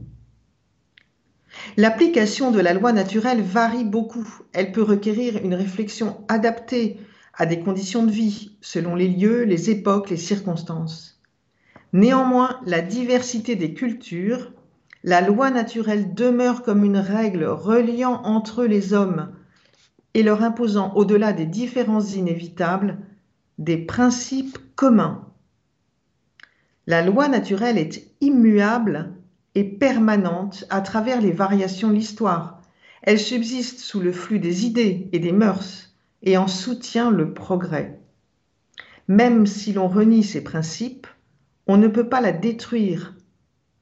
L'application 1.78 2.52
de 2.52 2.60
la 2.60 2.74
loi 2.74 2.94
naturelle 2.94 3.42
varie 3.42 3.84
beaucoup. 3.84 4.28
Elle 4.54 4.72
peut 4.72 4.84
requérir 4.84 5.44
une 5.44 5.56
réflexion 5.56 6.24
adaptée 6.28 7.00
à 7.34 7.46
des 7.46 7.60
conditions 7.60 8.06
de 8.06 8.12
vie, 8.12 8.58
selon 8.62 8.96
les 8.96 9.08
lieux, 9.08 9.44
les 9.44 9.70
époques, 9.70 10.10
les 10.10 10.18
circonstances. 10.18 11.20
Néanmoins, 11.94 12.60
la 12.66 12.82
diversité 12.82 13.56
des 13.56 13.74
cultures, 13.74 14.52
la 15.04 15.22
loi 15.22 15.50
naturelle 15.50 16.14
demeure 16.14 16.62
comme 16.62 16.84
une 16.84 16.98
règle 16.98 17.46
reliant 17.46 18.22
entre 18.26 18.66
les 18.66 18.94
hommes 18.94 19.32
et 20.14 20.24
leur 20.24 20.44
imposant, 20.44 20.94
au-delà 20.96 21.34
des 21.34 21.46
différences 21.46 22.16
inévitables, 22.16 23.00
des 23.58 23.78
principes 23.78 24.58
communs 24.76 25.26
la 26.90 27.04
loi 27.04 27.28
naturelle 27.28 27.78
est 27.78 28.04
immuable 28.20 29.14
et 29.54 29.64
permanente 29.64 30.66
à 30.72 30.82
travers 30.82 31.22
les 31.22 31.32
variations 31.32 31.90
de 31.90 31.94
l'histoire. 31.94 32.64
Elle 33.04 33.20
subsiste 33.20 33.80
sous 33.80 34.00
le 34.00 34.12
flux 34.12 34.40
des 34.40 34.66
idées 34.66 35.08
et 35.12 35.20
des 35.20 35.32
mœurs 35.32 35.94
et 36.24 36.36
en 36.36 36.48
soutient 36.48 37.12
le 37.12 37.32
progrès. 37.36 38.00
Même 39.08 39.46
si 39.46 39.72
l'on 39.72 39.88
renie 39.88 40.24
ses 40.24 40.44
principes, 40.44 41.06
on 41.68 41.78
ne 41.78 41.88
peut 41.88 42.10
pas 42.10 42.22
la 42.22 42.32
détruire 42.32 43.14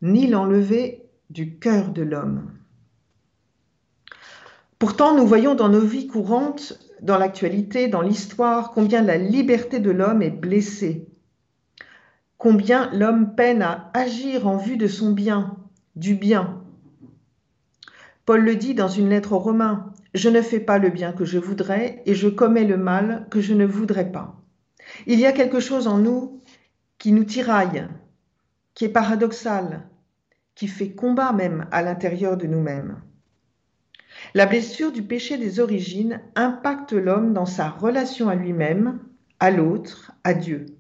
ni 0.02 0.28
l'enlever 0.28 1.06
du 1.30 1.60
cœur 1.60 1.92
de 1.92 2.02
l'homme. 2.02 2.52
Pourtant, 4.80 5.16
nous 5.16 5.26
voyons 5.26 5.56
dans 5.56 5.70
nos 5.70 5.80
vies 5.80 6.08
courantes, 6.08 6.78
dans 7.02 7.18
l'actualité, 7.18 7.88
dans 7.88 8.02
l'histoire, 8.02 8.72
combien 8.72 9.02
la 9.02 9.18
liberté 9.18 9.80
de 9.80 9.92
l'homme 9.92 10.22
est 10.22 10.30
blessée 10.30 11.07
combien 12.38 12.92
l'homme 12.94 13.36
peine 13.36 13.62
à 13.62 13.90
agir 13.94 14.48
en 14.48 14.58
vue 14.58 14.78
de 14.78 14.88
son 14.88 15.12
bien, 15.12 15.58
du 15.96 16.16
bien. 16.16 16.62
Paul 18.26 18.44
le 18.44 18.56
dit 18.56 18.74
dans 18.74 18.90
une 18.90 19.10
lettre 19.10 19.34
aux 19.34 19.40
Romains, 19.40 19.94
Je 20.14 20.30
ne 20.30 20.42
fais 20.42 20.60
pas 20.60 20.78
le 20.78 20.90
bien 20.90 21.14
que 21.14 21.26
je 21.26 21.38
voudrais 21.38 22.02
et 22.06 22.16
je 22.16 22.28
commets 22.28 22.64
le 22.66 22.78
mal 22.78 23.28
que 23.30 23.42
je 23.42 23.54
ne 23.54 23.66
voudrais 23.66 24.12
pas. 24.12 24.42
Il 25.06 25.20
y 25.20 25.26
a 25.26 25.32
quelque 25.32 25.60
chose 25.60 25.88
en 25.88 25.98
nous 25.98 26.42
qui 26.98 27.12
nous 27.12 27.26
tiraille, 27.26 27.88
qui 28.74 28.86
est 28.86 28.90
paradoxal, 28.90 29.88
qui 30.56 30.68
fait 30.68 30.92
combat 30.92 31.34
même 31.34 31.68
à 31.72 31.82
l'intérieur 31.82 32.38
de 32.38 32.48
nous-mêmes. 32.48 33.02
La 34.34 34.46
blessure 34.46 34.92
du 34.92 35.04
péché 35.04 35.38
des 35.38 35.60
origines 35.60 36.22
impacte 36.36 36.94
l'homme 36.94 37.34
dans 37.34 37.46
sa 37.46 37.70
relation 37.70 38.30
à 38.30 38.36
lui-même, 38.36 39.00
à 39.40 39.52
l'autre, 39.52 40.14
à 40.24 40.34
Dieu. 40.34 40.77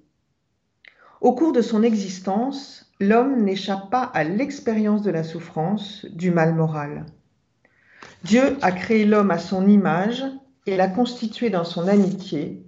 Au 1.19 1.33
cours 1.33 1.51
de 1.51 1.61
son 1.61 1.81
existence, 1.81 2.91
l'homme 2.99 3.43
n'échappe 3.43 3.89
pas 3.89 4.03
à 4.03 4.23
l'expérience 4.23 5.01
de 5.01 5.09
la 5.09 5.23
souffrance, 5.23 6.05
du 6.13 6.29
mal 6.29 6.53
moral. 6.53 7.05
Dieu 8.23 8.57
a 8.61 8.71
créé 8.71 9.05
l'homme 9.05 9.31
à 9.31 9.39
son 9.39 9.67
image 9.67 10.23
et 10.67 10.77
l'a 10.77 10.87
constitué 10.87 11.49
dans 11.49 11.63
son 11.63 11.87
amitié. 11.87 12.63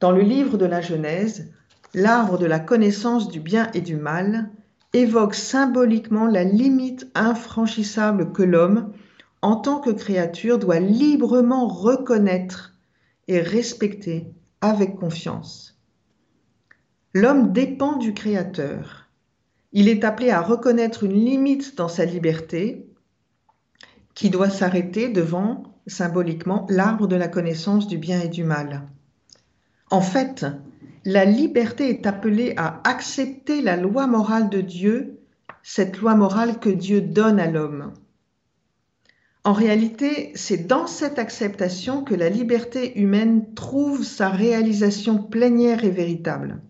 Dans 0.00 0.12
le 0.12 0.22
livre 0.22 0.56
de 0.56 0.64
la 0.64 0.80
Genèse, 0.80 1.52
l'arbre 1.92 2.38
de 2.38 2.46
la 2.46 2.58
connaissance 2.60 3.28
du 3.28 3.40
bien 3.40 3.70
et 3.74 3.80
du 3.80 3.96
mal 3.96 4.50
évoque 4.94 5.34
symboliquement 5.34 6.26
la 6.26 6.44
limite 6.44 7.06
infranchissable 7.14 8.32
que 8.32 8.42
l'homme, 8.42 8.92
en 9.42 9.56
tant 9.56 9.80
que 9.80 9.90
créature, 9.90 10.58
doit 10.58 10.80
librement 10.80 11.68
reconnaître 11.68 12.74
et 13.26 13.40
respecter 13.40 14.32
avec 14.60 14.96
confiance. 14.96 15.77
L'homme 17.20 17.52
dépend 17.52 17.96
du 17.96 18.14
Créateur. 18.14 19.08
Il 19.72 19.88
est 19.88 20.04
appelé 20.04 20.30
à 20.30 20.40
reconnaître 20.40 21.02
une 21.02 21.24
limite 21.24 21.76
dans 21.76 21.88
sa 21.88 22.04
liberté 22.04 22.86
qui 24.14 24.30
doit 24.30 24.50
s'arrêter 24.50 25.08
devant, 25.08 25.64
symboliquement, 25.88 26.64
l'arbre 26.70 27.08
de 27.08 27.16
la 27.16 27.26
connaissance 27.26 27.88
du 27.88 27.98
bien 27.98 28.20
et 28.20 28.28
du 28.28 28.44
mal. 28.44 28.82
En 29.90 30.00
fait, 30.00 30.46
la 31.04 31.24
liberté 31.24 31.90
est 31.90 32.06
appelée 32.06 32.54
à 32.56 32.80
accepter 32.84 33.62
la 33.62 33.76
loi 33.76 34.06
morale 34.06 34.48
de 34.48 34.60
Dieu, 34.60 35.18
cette 35.64 35.98
loi 35.98 36.14
morale 36.14 36.60
que 36.60 36.70
Dieu 36.70 37.00
donne 37.00 37.40
à 37.40 37.50
l'homme. 37.50 37.94
En 39.42 39.54
réalité, 39.54 40.30
c'est 40.36 40.68
dans 40.68 40.86
cette 40.86 41.18
acceptation 41.18 42.04
que 42.04 42.14
la 42.14 42.28
liberté 42.28 42.96
humaine 42.96 43.54
trouve 43.54 44.04
sa 44.04 44.28
réalisation 44.28 45.20
plénière 45.20 45.82
et 45.82 45.90
véritable. 45.90 46.60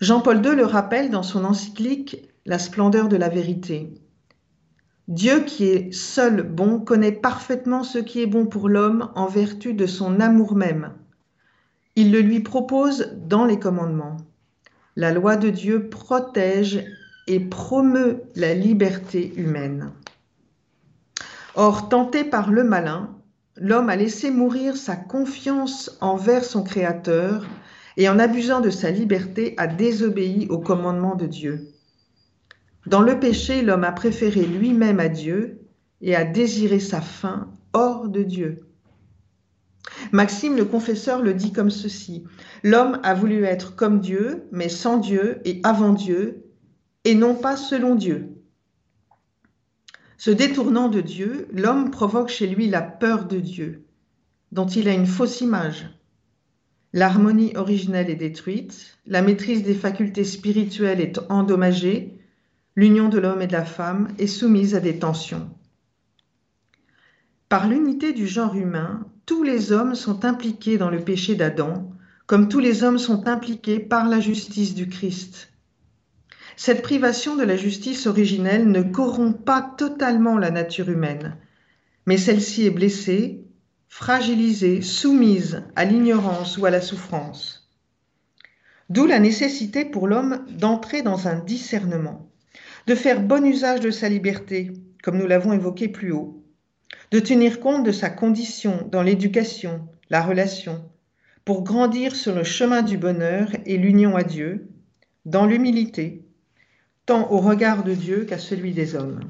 Jean-Paul 0.00 0.44
II 0.46 0.54
le 0.54 0.64
rappelle 0.64 1.10
dans 1.10 1.24
son 1.24 1.44
encyclique 1.44 2.28
La 2.46 2.60
splendeur 2.60 3.08
de 3.08 3.16
la 3.16 3.28
vérité. 3.28 3.92
Dieu 5.08 5.40
qui 5.40 5.64
est 5.64 5.92
seul 5.92 6.42
bon 6.42 6.78
connaît 6.78 7.12
parfaitement 7.12 7.82
ce 7.82 7.98
qui 7.98 8.22
est 8.22 8.26
bon 8.26 8.46
pour 8.46 8.68
l'homme 8.68 9.10
en 9.16 9.26
vertu 9.26 9.74
de 9.74 9.86
son 9.86 10.20
amour 10.20 10.54
même. 10.54 10.92
Il 11.96 12.12
le 12.12 12.20
lui 12.20 12.40
propose 12.40 13.12
dans 13.16 13.44
les 13.44 13.58
commandements. 13.58 14.18
La 14.94 15.12
loi 15.12 15.34
de 15.34 15.50
Dieu 15.50 15.88
protège 15.88 16.84
et 17.26 17.40
promeut 17.40 18.22
la 18.36 18.54
liberté 18.54 19.32
humaine. 19.36 19.90
Or, 21.56 21.88
tenté 21.88 22.22
par 22.22 22.52
le 22.52 22.62
malin, 22.62 23.16
l'homme 23.56 23.88
a 23.88 23.96
laissé 23.96 24.30
mourir 24.30 24.76
sa 24.76 24.94
confiance 24.94 25.98
envers 26.00 26.44
son 26.44 26.62
Créateur 26.62 27.44
et 27.98 28.08
en 28.08 28.20
abusant 28.20 28.60
de 28.60 28.70
sa 28.70 28.92
liberté 28.92 29.54
a 29.56 29.66
désobéi 29.66 30.46
au 30.48 30.58
commandement 30.58 31.16
de 31.16 31.26
Dieu. 31.26 31.68
Dans 32.86 33.02
le 33.02 33.18
péché, 33.18 33.60
l'homme 33.60 33.82
a 33.82 33.90
préféré 33.90 34.46
lui-même 34.46 35.00
à 35.00 35.08
Dieu 35.08 35.60
et 36.00 36.14
a 36.14 36.24
désiré 36.24 36.78
sa 36.78 37.00
fin 37.00 37.52
hors 37.72 38.08
de 38.08 38.22
Dieu. 38.22 38.68
Maxime 40.12 40.56
le 40.56 40.64
confesseur 40.64 41.20
le 41.20 41.34
dit 41.34 41.52
comme 41.52 41.70
ceci. 41.70 42.24
L'homme 42.62 43.00
a 43.02 43.14
voulu 43.14 43.44
être 43.44 43.74
comme 43.74 43.98
Dieu, 43.98 44.46
mais 44.52 44.68
sans 44.68 44.98
Dieu 44.98 45.40
et 45.44 45.60
avant 45.64 45.92
Dieu, 45.92 46.44
et 47.04 47.16
non 47.16 47.34
pas 47.34 47.56
selon 47.56 47.96
Dieu. 47.96 48.28
Se 50.18 50.30
détournant 50.30 50.88
de 50.88 51.00
Dieu, 51.00 51.48
l'homme 51.52 51.90
provoque 51.90 52.28
chez 52.28 52.46
lui 52.46 52.68
la 52.68 52.82
peur 52.82 53.24
de 53.24 53.40
Dieu, 53.40 53.86
dont 54.52 54.66
il 54.66 54.88
a 54.88 54.94
une 54.94 55.06
fausse 55.06 55.40
image. 55.40 55.97
L'harmonie 56.94 57.52
originelle 57.54 58.08
est 58.08 58.16
détruite, 58.16 58.98
la 59.06 59.20
maîtrise 59.20 59.62
des 59.62 59.74
facultés 59.74 60.24
spirituelles 60.24 61.00
est 61.00 61.18
endommagée, 61.28 62.18
l'union 62.76 63.08
de 63.08 63.18
l'homme 63.18 63.42
et 63.42 63.46
de 63.46 63.52
la 63.52 63.64
femme 63.64 64.08
est 64.18 64.26
soumise 64.26 64.74
à 64.74 64.80
des 64.80 64.98
tensions. 64.98 65.50
Par 67.50 67.68
l'unité 67.68 68.12
du 68.12 68.26
genre 68.26 68.54
humain, 68.54 69.06
tous 69.26 69.42
les 69.42 69.72
hommes 69.72 69.94
sont 69.94 70.24
impliqués 70.24 70.78
dans 70.78 70.88
le 70.88 71.00
péché 71.00 71.34
d'Adam, 71.34 71.92
comme 72.26 72.48
tous 72.48 72.60
les 72.60 72.82
hommes 72.84 72.98
sont 72.98 73.28
impliqués 73.28 73.80
par 73.80 74.08
la 74.08 74.20
justice 74.20 74.74
du 74.74 74.88
Christ. 74.88 75.50
Cette 76.56 76.82
privation 76.82 77.36
de 77.36 77.42
la 77.42 77.56
justice 77.56 78.06
originelle 78.06 78.70
ne 78.70 78.82
corrompt 78.82 79.44
pas 79.44 79.62
totalement 79.62 80.38
la 80.38 80.50
nature 80.50 80.88
humaine, 80.88 81.36
mais 82.06 82.16
celle-ci 82.16 82.64
est 82.64 82.70
blessée, 82.70 83.44
fragilisée, 83.88 84.82
soumise 84.82 85.64
à 85.74 85.84
l'ignorance 85.84 86.58
ou 86.58 86.66
à 86.66 86.70
la 86.70 86.80
souffrance. 86.80 87.68
D'où 88.90 89.06
la 89.06 89.18
nécessité 89.18 89.84
pour 89.84 90.06
l'homme 90.06 90.46
d'entrer 90.50 91.02
dans 91.02 91.28
un 91.28 91.38
discernement, 91.38 92.30
de 92.86 92.94
faire 92.94 93.20
bon 93.20 93.44
usage 93.44 93.80
de 93.80 93.90
sa 93.90 94.08
liberté, 94.08 94.72
comme 95.02 95.18
nous 95.18 95.26
l'avons 95.26 95.52
évoqué 95.52 95.88
plus 95.88 96.12
haut, 96.12 96.42
de 97.10 97.20
tenir 97.20 97.60
compte 97.60 97.84
de 97.84 97.92
sa 97.92 98.10
condition 98.10 98.88
dans 98.90 99.02
l'éducation, 99.02 99.88
la 100.10 100.22
relation, 100.22 100.88
pour 101.44 101.62
grandir 101.62 102.14
sur 102.14 102.34
le 102.34 102.44
chemin 102.44 102.82
du 102.82 102.98
bonheur 102.98 103.50
et 103.66 103.78
l'union 103.78 104.16
à 104.16 104.22
Dieu, 104.22 104.68
dans 105.24 105.46
l'humilité, 105.46 106.26
tant 107.06 107.30
au 107.30 107.38
regard 107.38 107.84
de 107.84 107.94
Dieu 107.94 108.24
qu'à 108.24 108.38
celui 108.38 108.72
des 108.72 108.94
hommes. 108.94 109.20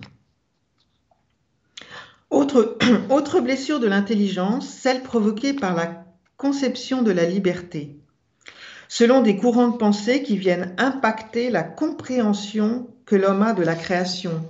Autre, 2.31 3.41
blessure 3.41 3.81
de 3.81 3.87
l'intelligence, 3.87 4.69
celle 4.69 5.03
provoquée 5.03 5.55
par 5.55 5.75
la 5.75 6.05
conception 6.37 7.03
de 7.03 7.11
la 7.11 7.25
liberté, 7.25 7.97
selon 8.89 9.23
des 9.23 9.37
courants 9.37 9.69
de 9.69 9.77
pensée 9.77 10.23
qui 10.23 10.37
viennent 10.37 10.75
impacter 10.79 11.51
la 11.51 11.63
compréhension 11.63 12.87
que 13.07 13.17
l'homme 13.17 13.43
a 13.43 13.55
de 13.55 13.63
la 13.63 13.75
création, 13.75 14.45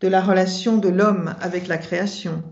de 0.00 0.08
la 0.08 0.20
relation 0.20 0.76
de 0.76 0.88
l'homme 0.88 1.34
avec 1.40 1.68
la 1.68 1.78
création, 1.78 2.42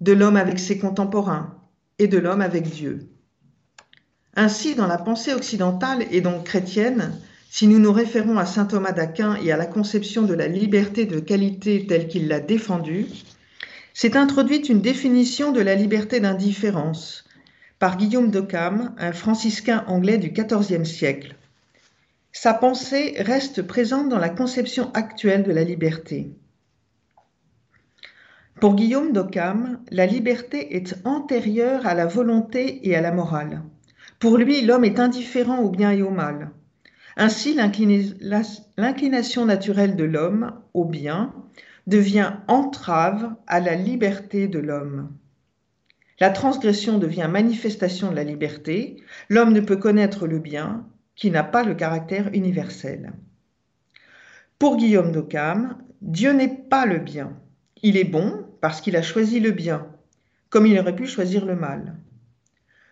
de 0.00 0.12
l'homme 0.12 0.36
avec 0.36 0.58
ses 0.58 0.78
contemporains 0.78 1.54
et 1.98 2.08
de 2.08 2.18
l'homme 2.18 2.42
avec 2.42 2.68
Dieu. 2.68 3.08
Ainsi, 4.34 4.74
dans 4.74 4.88
la 4.88 4.98
pensée 4.98 5.32
occidentale 5.32 6.04
et 6.10 6.20
donc 6.20 6.44
chrétienne, 6.44 7.12
si 7.48 7.68
nous 7.68 7.78
nous 7.78 7.92
référons 7.92 8.38
à 8.38 8.46
saint 8.46 8.64
Thomas 8.64 8.90
d'Aquin 8.90 9.36
et 9.36 9.52
à 9.52 9.56
la 9.56 9.66
conception 9.66 10.22
de 10.22 10.34
la 10.34 10.48
liberté 10.48 11.06
de 11.06 11.20
qualité 11.20 11.86
telle 11.86 12.08
qu'il 12.08 12.26
l'a 12.26 12.40
défendue, 12.40 13.06
s'est 13.94 14.16
introduite 14.16 14.68
une 14.68 14.80
définition 14.80 15.52
de 15.52 15.60
la 15.60 15.76
liberté 15.76 16.18
d'indifférence 16.20 17.24
par 17.78 17.96
Guillaume 17.96 18.30
d'Occam, 18.30 18.92
un 18.98 19.12
franciscain 19.12 19.84
anglais 19.86 20.18
du 20.18 20.30
XIVe 20.30 20.84
siècle. 20.84 21.36
Sa 22.32 22.54
pensée 22.54 23.14
reste 23.18 23.62
présente 23.62 24.08
dans 24.08 24.18
la 24.18 24.28
conception 24.28 24.90
actuelle 24.94 25.44
de 25.44 25.52
la 25.52 25.62
liberté. 25.62 26.32
Pour 28.60 28.74
Guillaume 28.74 29.12
d'Occam, 29.12 29.78
la 29.90 30.06
liberté 30.06 30.76
est 30.76 30.96
antérieure 31.04 31.86
à 31.86 31.94
la 31.94 32.06
volonté 32.06 32.88
et 32.88 32.96
à 32.96 33.00
la 33.00 33.12
morale. 33.12 33.62
Pour 34.18 34.38
lui, 34.38 34.62
l'homme 34.62 34.84
est 34.84 34.98
indifférent 34.98 35.58
au 35.58 35.70
bien 35.70 35.92
et 35.92 36.02
au 36.02 36.10
mal. 36.10 36.50
Ainsi, 37.16 37.54
l'inclination 38.76 39.44
naturelle 39.46 39.94
de 39.94 40.04
l'homme 40.04 40.52
au 40.72 40.84
bien 40.84 41.32
devient 41.86 42.34
entrave 42.48 43.34
à 43.46 43.60
la 43.60 43.74
liberté 43.74 44.48
de 44.48 44.58
l'homme. 44.58 45.10
La 46.20 46.30
transgression 46.30 46.98
devient 46.98 47.28
manifestation 47.30 48.10
de 48.10 48.16
la 48.16 48.24
liberté. 48.24 49.02
L'homme 49.28 49.52
ne 49.52 49.60
peut 49.60 49.76
connaître 49.76 50.26
le 50.26 50.38
bien 50.38 50.86
qui 51.16 51.30
n'a 51.30 51.42
pas 51.44 51.64
le 51.64 51.74
caractère 51.74 52.30
universel. 52.32 53.12
Pour 54.58 54.76
Guillaume 54.76 55.12
d'Occam, 55.12 55.78
Dieu 56.00 56.32
n'est 56.32 56.48
pas 56.48 56.86
le 56.86 56.98
bien. 56.98 57.36
Il 57.82 57.96
est 57.96 58.04
bon 58.04 58.46
parce 58.60 58.80
qu'il 58.80 58.96
a 58.96 59.02
choisi 59.02 59.40
le 59.40 59.50
bien, 59.50 59.86
comme 60.48 60.66
il 60.66 60.78
aurait 60.78 60.96
pu 60.96 61.06
choisir 61.06 61.44
le 61.44 61.56
mal. 61.56 61.96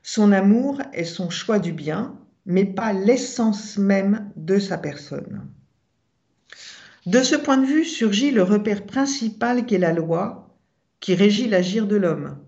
Son 0.02 0.32
amour 0.32 0.82
est 0.92 1.04
son 1.04 1.30
choix 1.30 1.58
du 1.58 1.72
bien, 1.72 2.18
mais 2.44 2.64
pas 2.64 2.92
l'essence 2.92 3.78
même 3.78 4.30
de 4.36 4.58
sa 4.58 4.76
personne. 4.76 5.48
De 7.06 7.20
ce 7.20 7.34
point 7.34 7.56
de 7.56 7.66
vue 7.66 7.84
surgit 7.84 8.30
le 8.30 8.44
repère 8.44 8.86
principal 8.86 9.66
qu'est 9.66 9.78
la 9.78 9.92
loi 9.92 10.56
qui 11.00 11.16
régit 11.16 11.48
l'agir 11.48 11.88
de 11.88 11.96
l'homme. 11.96 12.38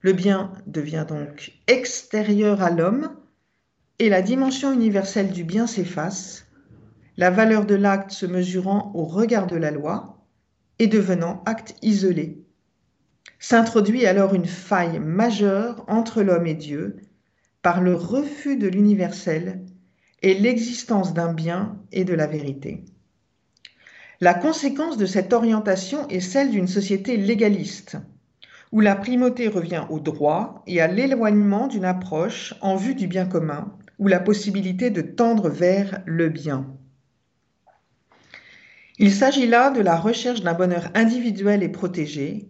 Le 0.00 0.12
bien 0.12 0.50
devient 0.66 1.06
donc 1.08 1.52
extérieur 1.68 2.62
à 2.62 2.70
l'homme 2.70 3.14
et 4.00 4.08
la 4.08 4.20
dimension 4.20 4.72
universelle 4.72 5.30
du 5.30 5.44
bien 5.44 5.68
s'efface, 5.68 6.46
la 7.16 7.30
valeur 7.30 7.64
de 7.64 7.76
l'acte 7.76 8.10
se 8.10 8.26
mesurant 8.26 8.90
au 8.96 9.04
regard 9.04 9.46
de 9.46 9.54
la 9.54 9.70
loi, 9.70 10.26
et 10.80 10.88
devenant 10.88 11.40
acte 11.46 11.76
isolé. 11.80 12.42
S'introduit 13.38 14.04
alors 14.06 14.34
une 14.34 14.46
faille 14.46 14.98
majeure 14.98 15.84
entre 15.86 16.22
l'homme 16.22 16.48
et 16.48 16.54
Dieu 16.54 16.96
par 17.62 17.80
le 17.80 17.94
refus 17.94 18.56
de 18.56 18.66
l'universel 18.66 19.64
et 20.22 20.34
l'existence 20.34 21.14
d'un 21.14 21.32
bien 21.32 21.78
et 21.92 22.04
de 22.04 22.14
la 22.14 22.26
vérité. 22.26 22.84
La 24.22 24.34
conséquence 24.34 24.98
de 24.98 25.04
cette 25.04 25.32
orientation 25.32 26.06
est 26.06 26.20
celle 26.20 26.52
d'une 26.52 26.68
société 26.68 27.16
légaliste, 27.16 27.96
où 28.70 28.78
la 28.78 28.94
primauté 28.94 29.48
revient 29.48 29.84
au 29.90 29.98
droit 29.98 30.62
et 30.68 30.80
à 30.80 30.86
l'éloignement 30.86 31.66
d'une 31.66 31.84
approche 31.84 32.54
en 32.60 32.76
vue 32.76 32.94
du 32.94 33.08
bien 33.08 33.26
commun, 33.26 33.76
ou 33.98 34.06
la 34.06 34.20
possibilité 34.20 34.90
de 34.90 35.02
tendre 35.02 35.48
vers 35.48 36.04
le 36.06 36.28
bien. 36.28 36.68
Il 39.00 39.10
s'agit 39.10 39.48
là 39.48 39.70
de 39.70 39.80
la 39.80 39.96
recherche 39.96 40.42
d'un 40.42 40.54
bonheur 40.54 40.92
individuel 40.94 41.64
et 41.64 41.68
protégé. 41.68 42.48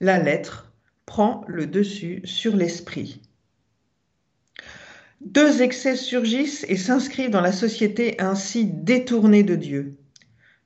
La 0.00 0.18
lettre 0.18 0.74
prend 1.06 1.44
le 1.46 1.68
dessus 1.68 2.22
sur 2.24 2.56
l'esprit. 2.56 3.22
Deux 5.20 5.62
excès 5.62 5.94
surgissent 5.94 6.66
et 6.68 6.76
s'inscrivent 6.76 7.30
dans 7.30 7.40
la 7.40 7.52
société 7.52 8.20
ainsi 8.20 8.64
détournée 8.64 9.44
de 9.44 9.54
Dieu. 9.54 9.96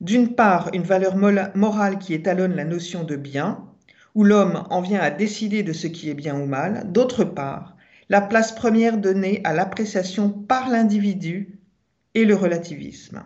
D'une 0.01 0.35
part, 0.35 0.71
une 0.75 0.83
valeur 0.83 1.17
morale 1.17 1.99
qui 1.99 2.15
étalonne 2.15 2.55
la 2.55 2.65
notion 2.65 3.03
de 3.03 3.17
bien, 3.17 3.65
où 4.15 4.25
l'homme 4.25 4.65
en 4.71 4.81
vient 4.81 5.01
à 5.01 5.11
décider 5.11 5.63
de 5.63 5.73
ce 5.73 5.87
qui 5.87 6.09
est 6.09 6.15
bien 6.15 6.39
ou 6.39 6.47
mal. 6.47 6.91
D'autre 6.93 7.25
part, 7.25 7.77
la 8.09 8.21
place 8.21 8.53
première 8.53 8.99
donnée 8.99 9.41
à 9.45 9.53
l'appréciation 9.53 10.31
par 10.31 10.69
l'individu 10.69 11.59
et 12.15 12.25
le 12.25 12.35
relativisme. 12.35 13.25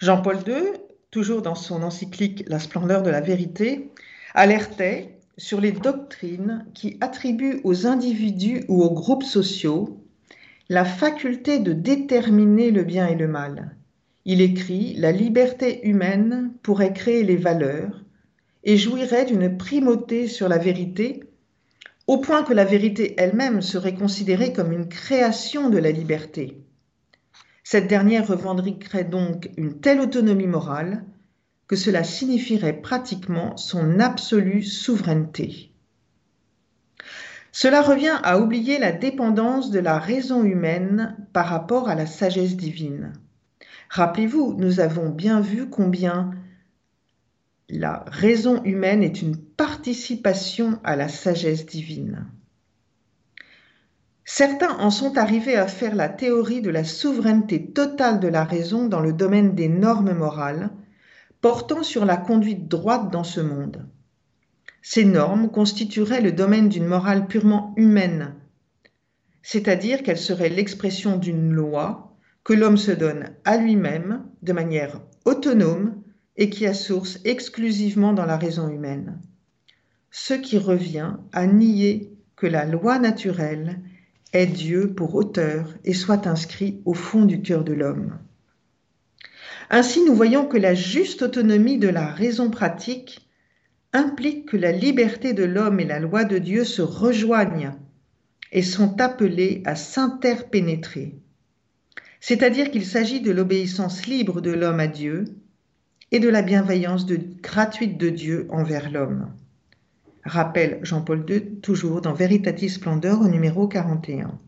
Jean-Paul 0.00 0.38
II, 0.46 0.62
toujours 1.10 1.42
dans 1.42 1.54
son 1.54 1.82
encyclique 1.82 2.44
La 2.46 2.58
splendeur 2.58 3.02
de 3.02 3.10
la 3.10 3.20
vérité, 3.20 3.90
alertait 4.34 5.18
sur 5.36 5.60
les 5.60 5.72
doctrines 5.72 6.66
qui 6.74 6.96
attribuent 7.00 7.60
aux 7.64 7.86
individus 7.86 8.64
ou 8.68 8.82
aux 8.82 8.92
groupes 8.92 9.24
sociaux 9.24 10.04
la 10.68 10.84
faculté 10.84 11.58
de 11.58 11.72
déterminer 11.72 12.70
le 12.70 12.84
bien 12.84 13.08
et 13.08 13.16
le 13.16 13.26
mal. 13.26 13.76
Il 14.24 14.42
écrit 14.42 14.94
La 14.96 15.12
liberté 15.12 15.86
humaine 15.86 16.52
pourrait 16.62 16.92
créer 16.92 17.24
les 17.24 17.36
valeurs 17.36 18.04
et 18.64 18.76
jouirait 18.76 19.24
d'une 19.24 19.56
primauté 19.56 20.28
sur 20.28 20.48
la 20.48 20.58
vérité, 20.58 21.24
au 22.06 22.18
point 22.18 22.42
que 22.42 22.52
la 22.52 22.64
vérité 22.64 23.14
elle-même 23.18 23.62
serait 23.62 23.94
considérée 23.94 24.52
comme 24.52 24.72
une 24.72 24.88
création 24.88 25.70
de 25.70 25.78
la 25.78 25.90
liberté. 25.90 26.60
Cette 27.64 27.86
dernière 27.86 28.26
revendiquerait 28.26 29.04
donc 29.04 29.50
une 29.56 29.80
telle 29.80 30.00
autonomie 30.00 30.46
morale 30.46 31.04
que 31.66 31.76
cela 31.76 32.02
signifierait 32.04 32.82
pratiquement 32.82 33.56
son 33.56 34.00
absolue 34.00 34.64
souveraineté. 34.64 35.72
Cela 37.52 37.80
revient 37.80 38.18
à 38.22 38.38
oublier 38.38 38.78
la 38.78 38.92
dépendance 38.92 39.70
de 39.70 39.78
la 39.78 39.98
raison 39.98 40.44
humaine 40.44 41.16
par 41.32 41.46
rapport 41.46 41.88
à 41.88 41.94
la 41.94 42.06
sagesse 42.06 42.56
divine. 42.56 43.12
Rappelez-vous, 43.90 44.54
nous 44.56 44.78
avons 44.78 45.08
bien 45.08 45.40
vu 45.40 45.68
combien 45.68 46.30
la 47.68 48.04
raison 48.06 48.62
humaine 48.62 49.02
est 49.02 49.20
une 49.20 49.36
participation 49.36 50.78
à 50.84 50.94
la 50.94 51.08
sagesse 51.08 51.66
divine. 51.66 52.26
Certains 54.24 54.78
en 54.78 54.92
sont 54.92 55.18
arrivés 55.18 55.56
à 55.56 55.66
faire 55.66 55.96
la 55.96 56.08
théorie 56.08 56.62
de 56.62 56.70
la 56.70 56.84
souveraineté 56.84 57.72
totale 57.72 58.20
de 58.20 58.28
la 58.28 58.44
raison 58.44 58.86
dans 58.86 59.00
le 59.00 59.12
domaine 59.12 59.56
des 59.56 59.68
normes 59.68 60.12
morales, 60.12 60.70
portant 61.40 61.82
sur 61.82 62.04
la 62.04 62.16
conduite 62.16 62.68
droite 62.68 63.10
dans 63.10 63.24
ce 63.24 63.40
monde. 63.40 63.88
Ces 64.82 65.04
normes 65.04 65.50
constitueraient 65.50 66.20
le 66.20 66.30
domaine 66.30 66.68
d'une 66.68 66.86
morale 66.86 67.26
purement 67.26 67.74
humaine, 67.76 68.36
c'est-à-dire 69.42 70.04
qu'elles 70.04 70.16
seraient 70.16 70.48
l'expression 70.48 71.16
d'une 71.16 71.50
loi 71.50 72.09
que 72.44 72.52
l'homme 72.52 72.76
se 72.76 72.90
donne 72.90 73.30
à 73.44 73.56
lui-même 73.56 74.24
de 74.42 74.52
manière 74.52 75.00
autonome 75.24 76.02
et 76.36 76.50
qui 76.50 76.66
a 76.66 76.74
source 76.74 77.18
exclusivement 77.24 78.12
dans 78.12 78.24
la 78.24 78.36
raison 78.36 78.68
humaine. 78.68 79.20
Ce 80.10 80.34
qui 80.34 80.58
revient 80.58 81.16
à 81.32 81.46
nier 81.46 82.12
que 82.36 82.46
la 82.46 82.64
loi 82.64 82.98
naturelle 82.98 83.80
est 84.32 84.46
Dieu 84.46 84.94
pour 84.94 85.14
auteur 85.14 85.74
et 85.84 85.94
soit 85.94 86.26
inscrit 86.26 86.80
au 86.84 86.94
fond 86.94 87.24
du 87.24 87.42
cœur 87.42 87.64
de 87.64 87.72
l'homme. 87.72 88.18
Ainsi, 89.68 90.04
nous 90.04 90.14
voyons 90.14 90.46
que 90.46 90.56
la 90.56 90.74
juste 90.74 91.22
autonomie 91.22 91.78
de 91.78 91.88
la 91.88 92.06
raison 92.06 92.50
pratique 92.50 93.28
implique 93.92 94.48
que 94.48 94.56
la 94.56 94.72
liberté 94.72 95.32
de 95.32 95.44
l'homme 95.44 95.80
et 95.80 95.84
la 95.84 96.00
loi 96.00 96.24
de 96.24 96.38
Dieu 96.38 96.64
se 96.64 96.82
rejoignent 96.82 97.74
et 98.52 98.62
sont 98.62 99.00
appelées 99.00 99.62
à 99.64 99.76
s'interpénétrer. 99.76 101.20
C'est-à-dire 102.20 102.70
qu'il 102.70 102.84
s'agit 102.84 103.20
de 103.20 103.32
l'obéissance 103.32 104.06
libre 104.06 104.40
de 104.40 104.52
l'homme 104.52 104.80
à 104.80 104.86
Dieu 104.86 105.24
et 106.12 106.20
de 106.20 106.28
la 106.28 106.42
bienveillance 106.42 107.06
gratuite 107.06 107.98
de 107.98 108.10
Dieu 108.10 108.46
envers 108.50 108.90
l'homme 108.90 109.32
rappelle 110.24 110.80
Jean-Paul 110.82 111.24
II, 111.28 111.60
toujours 111.60 112.00
dans 112.00 112.12
Veritatis 112.12 112.70
Splendor 112.70 113.22
au 113.22 113.28
numéro 113.28 113.68
41. 113.68 114.38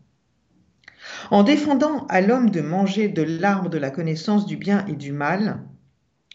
En 1.31 1.43
défendant 1.43 2.05
à 2.07 2.21
l'homme 2.21 2.49
de 2.49 2.61
manger 2.61 3.09
de 3.09 3.23
l'arbre 3.23 3.69
de 3.69 3.77
la 3.77 3.89
connaissance 3.89 4.45
du 4.45 4.57
bien 4.57 4.85
et 4.87 4.93
du 4.93 5.11
mal, 5.11 5.61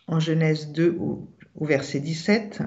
en 0.06 0.20
Genèse 0.20 0.72
2 0.72 0.96
au, 1.00 1.28
au 1.54 1.64
verset 1.64 2.00
17, 2.00 2.62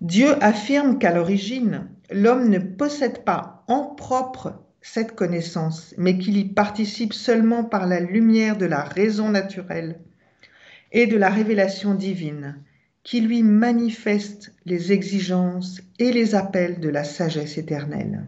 Dieu 0.00 0.42
affirme 0.42 0.98
qu'à 0.98 1.12
l'origine, 1.12 1.88
l'homme 2.10 2.48
ne 2.48 2.58
possède 2.58 3.24
pas 3.24 3.64
en 3.68 3.84
propre 3.84 4.54
cette 4.80 5.14
connaissance, 5.14 5.94
mais 5.98 6.18
qu'il 6.18 6.36
y 6.36 6.44
participe 6.44 7.12
seulement 7.12 7.64
par 7.64 7.86
la 7.86 8.00
lumière 8.00 8.56
de 8.56 8.66
la 8.66 8.82
raison 8.82 9.30
naturelle 9.30 10.00
et 10.92 11.06
de 11.06 11.16
la 11.16 11.28
révélation 11.28 11.94
divine, 11.94 12.62
qui 13.02 13.20
lui 13.20 13.42
manifeste 13.42 14.54
les 14.64 14.92
exigences 14.92 15.80
et 15.98 16.12
les 16.12 16.34
appels 16.34 16.80
de 16.80 16.88
la 16.88 17.04
sagesse 17.04 17.58
éternelle. 17.58 18.26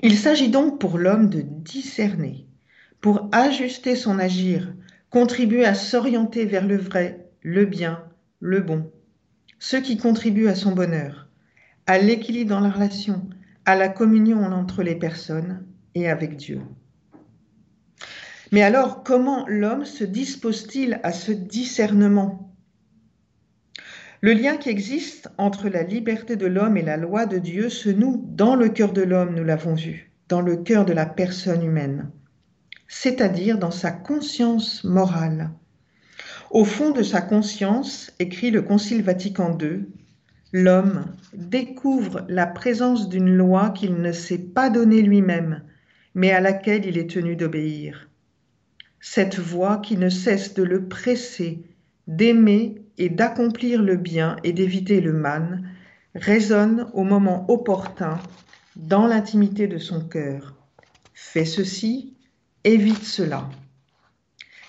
Il 0.00 0.18
s'agit 0.18 0.50
donc 0.50 0.78
pour 0.78 0.98
l'homme 0.98 1.30
de 1.30 1.40
discerner, 1.40 2.46
pour 3.00 3.28
ajuster 3.32 3.96
son 3.96 4.18
agir, 4.18 4.74
contribuer 5.10 5.64
à 5.64 5.74
s'orienter 5.74 6.44
vers 6.44 6.66
le 6.66 6.76
vrai, 6.76 7.28
le 7.42 7.64
bien, 7.64 8.04
le 8.40 8.60
bon, 8.60 8.90
ce 9.58 9.76
qui 9.76 9.96
contribue 9.96 10.48
à 10.48 10.54
son 10.54 10.72
bonheur, 10.72 11.28
à 11.86 11.98
l'équilibre 11.98 12.50
dans 12.50 12.60
la 12.60 12.70
relation, 12.70 13.28
à 13.66 13.76
la 13.76 13.88
communion 13.88 14.42
entre 14.42 14.82
les 14.82 14.94
personnes 14.94 15.66
et 15.94 16.08
avec 16.08 16.36
Dieu. 16.36 16.60
Mais 18.52 18.62
alors, 18.62 19.02
comment 19.02 19.44
l'homme 19.48 19.84
se 19.84 20.04
dispose-t-il 20.04 21.00
à 21.02 21.12
ce 21.12 21.32
discernement? 21.32 22.54
Le 24.20 24.32
lien 24.32 24.56
qui 24.56 24.70
existe 24.70 25.28
entre 25.38 25.68
la 25.68 25.82
liberté 25.82 26.36
de 26.36 26.46
l'homme 26.46 26.76
et 26.76 26.82
la 26.82 26.96
loi 26.96 27.26
de 27.26 27.38
Dieu 27.38 27.68
se 27.68 27.90
noue 27.90 28.24
dans 28.28 28.54
le 28.54 28.68
cœur 28.68 28.92
de 28.92 29.02
l'homme, 29.02 29.34
nous 29.34 29.44
l'avons 29.44 29.74
vu, 29.74 30.12
dans 30.28 30.40
le 30.40 30.56
cœur 30.56 30.84
de 30.84 30.92
la 30.92 31.04
personne 31.04 31.62
humaine, 31.62 32.10
c'est-à-dire 32.88 33.58
dans 33.58 33.70
sa 33.70 33.90
conscience 33.90 34.84
morale. 34.84 35.50
Au 36.50 36.64
fond 36.64 36.90
de 36.90 37.02
sa 37.02 37.20
conscience, 37.20 38.12
écrit 38.18 38.50
le 38.50 38.62
Concile 38.62 39.02
Vatican 39.02 39.58
II, 39.58 39.86
l'homme 40.54 41.04
découvre 41.34 42.24
la 42.30 42.46
présence 42.46 43.10
d'une 43.10 43.36
loi 43.36 43.68
qu'il 43.68 44.00
ne 44.00 44.12
s'est 44.12 44.38
pas 44.38 44.70
donnée 44.70 45.02
lui-même, 45.02 45.62
mais 46.14 46.30
à 46.30 46.40
laquelle 46.40 46.86
il 46.86 46.96
est 46.96 47.10
tenu 47.10 47.36
d'obéir 47.36 48.08
cette 49.06 49.38
voix 49.38 49.76
qui 49.76 49.98
ne 49.98 50.08
cesse 50.08 50.54
de 50.54 50.62
le 50.62 50.88
presser, 50.88 51.62
d'aimer 52.08 52.82
et 52.96 53.10
d'accomplir 53.10 53.82
le 53.82 53.96
bien 53.96 54.36
et 54.44 54.54
d'éviter 54.54 55.02
le 55.02 55.12
mal, 55.12 55.62
résonne 56.14 56.88
au 56.94 57.04
moment 57.04 57.44
opportun 57.50 58.18
dans 58.76 59.06
l'intimité 59.06 59.68
de 59.68 59.76
son 59.76 60.00
cœur. 60.00 60.54
Fais 61.12 61.44
ceci, 61.44 62.16
évite 62.64 63.04
cela. 63.04 63.50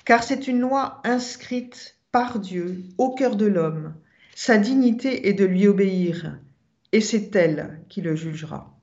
Car 0.03 0.21
c'est 0.21 0.49
une 0.49 0.59
loi 0.59 0.99
inscrite 1.05 1.95
par 2.11 2.39
Dieu 2.39 2.83
au 2.97 3.15
cœur 3.15 3.37
de 3.37 3.45
l'homme. 3.45 3.93
Sa 4.37 4.57
dignité 4.57 5.29
est 5.29 5.33
de 5.33 5.45
lui 5.45 5.65
obéir, 5.65 6.37
et 6.91 6.99
c'est 6.99 7.33
elle 7.37 7.79
qui 7.87 8.01
le 8.01 8.17
jugera. 8.17 8.77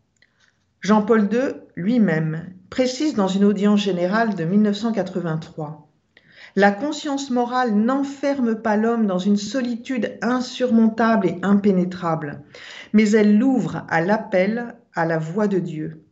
Jean-Paul 0.81 1.29
II 1.31 1.53
lui-même 1.77 2.55
précise 2.71 3.15
dans 3.15 3.29
une 3.29 3.45
audience 3.45 3.83
générale 3.83 4.35
de 4.35 4.45
1983 4.45 5.91
La 6.57 6.73
conscience 6.73 7.31
morale 7.31 7.75
n'enferme 7.75 8.63
pas 8.63 8.79
l'homme 8.79 9.07
dans 9.07 9.19
une 9.19 9.37
solitude 9.37 10.17
insurmontable 10.23 11.27
et 11.27 11.39
impénétrable, 11.43 12.41
mais 12.95 13.11
elle 13.11 13.37
l'ouvre 13.37 13.85
à 13.91 14.01
l'appel 14.01 14.75
à 14.95 15.05
la 15.05 15.19
voix 15.19 15.49
de 15.49 15.59
Dieu. 15.59 16.03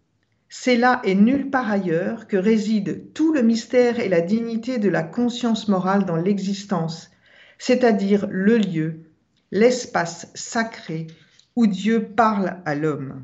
C'est 0.50 0.76
là 0.76 1.00
et 1.02 1.14
nulle 1.14 1.48
part 1.48 1.70
ailleurs 1.70 2.26
que 2.26 2.36
réside 2.36 3.14
tout 3.14 3.32
le 3.32 3.40
mystère 3.40 4.00
et 4.00 4.10
la 4.10 4.20
dignité 4.20 4.76
de 4.76 4.90
la 4.90 5.02
conscience 5.02 5.66
morale 5.66 6.04
dans 6.04 6.16
l'existence, 6.16 7.10
c'est-à-dire 7.56 8.26
le 8.28 8.58
lieu, 8.58 9.09
l'espace 9.50 10.28
sacré 10.34 11.06
où 11.56 11.66
Dieu 11.66 12.04
parle 12.04 12.58
à 12.64 12.74
l'homme. 12.74 13.22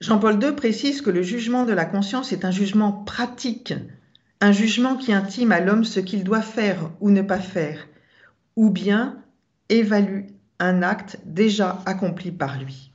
Jean-Paul 0.00 0.42
II 0.42 0.52
précise 0.52 1.00
que 1.00 1.10
le 1.10 1.22
jugement 1.22 1.64
de 1.64 1.72
la 1.72 1.84
conscience 1.84 2.32
est 2.32 2.44
un 2.44 2.50
jugement 2.50 2.92
pratique, 2.92 3.74
un 4.40 4.50
jugement 4.50 4.96
qui 4.96 5.12
intime 5.12 5.52
à 5.52 5.60
l'homme 5.60 5.84
ce 5.84 6.00
qu'il 6.00 6.24
doit 6.24 6.42
faire 6.42 6.90
ou 7.00 7.10
ne 7.10 7.22
pas 7.22 7.38
faire, 7.38 7.86
ou 8.56 8.70
bien 8.70 9.22
évalue 9.68 10.26
un 10.58 10.82
acte 10.82 11.18
déjà 11.24 11.80
accompli 11.86 12.32
par 12.32 12.58
lui. 12.58 12.92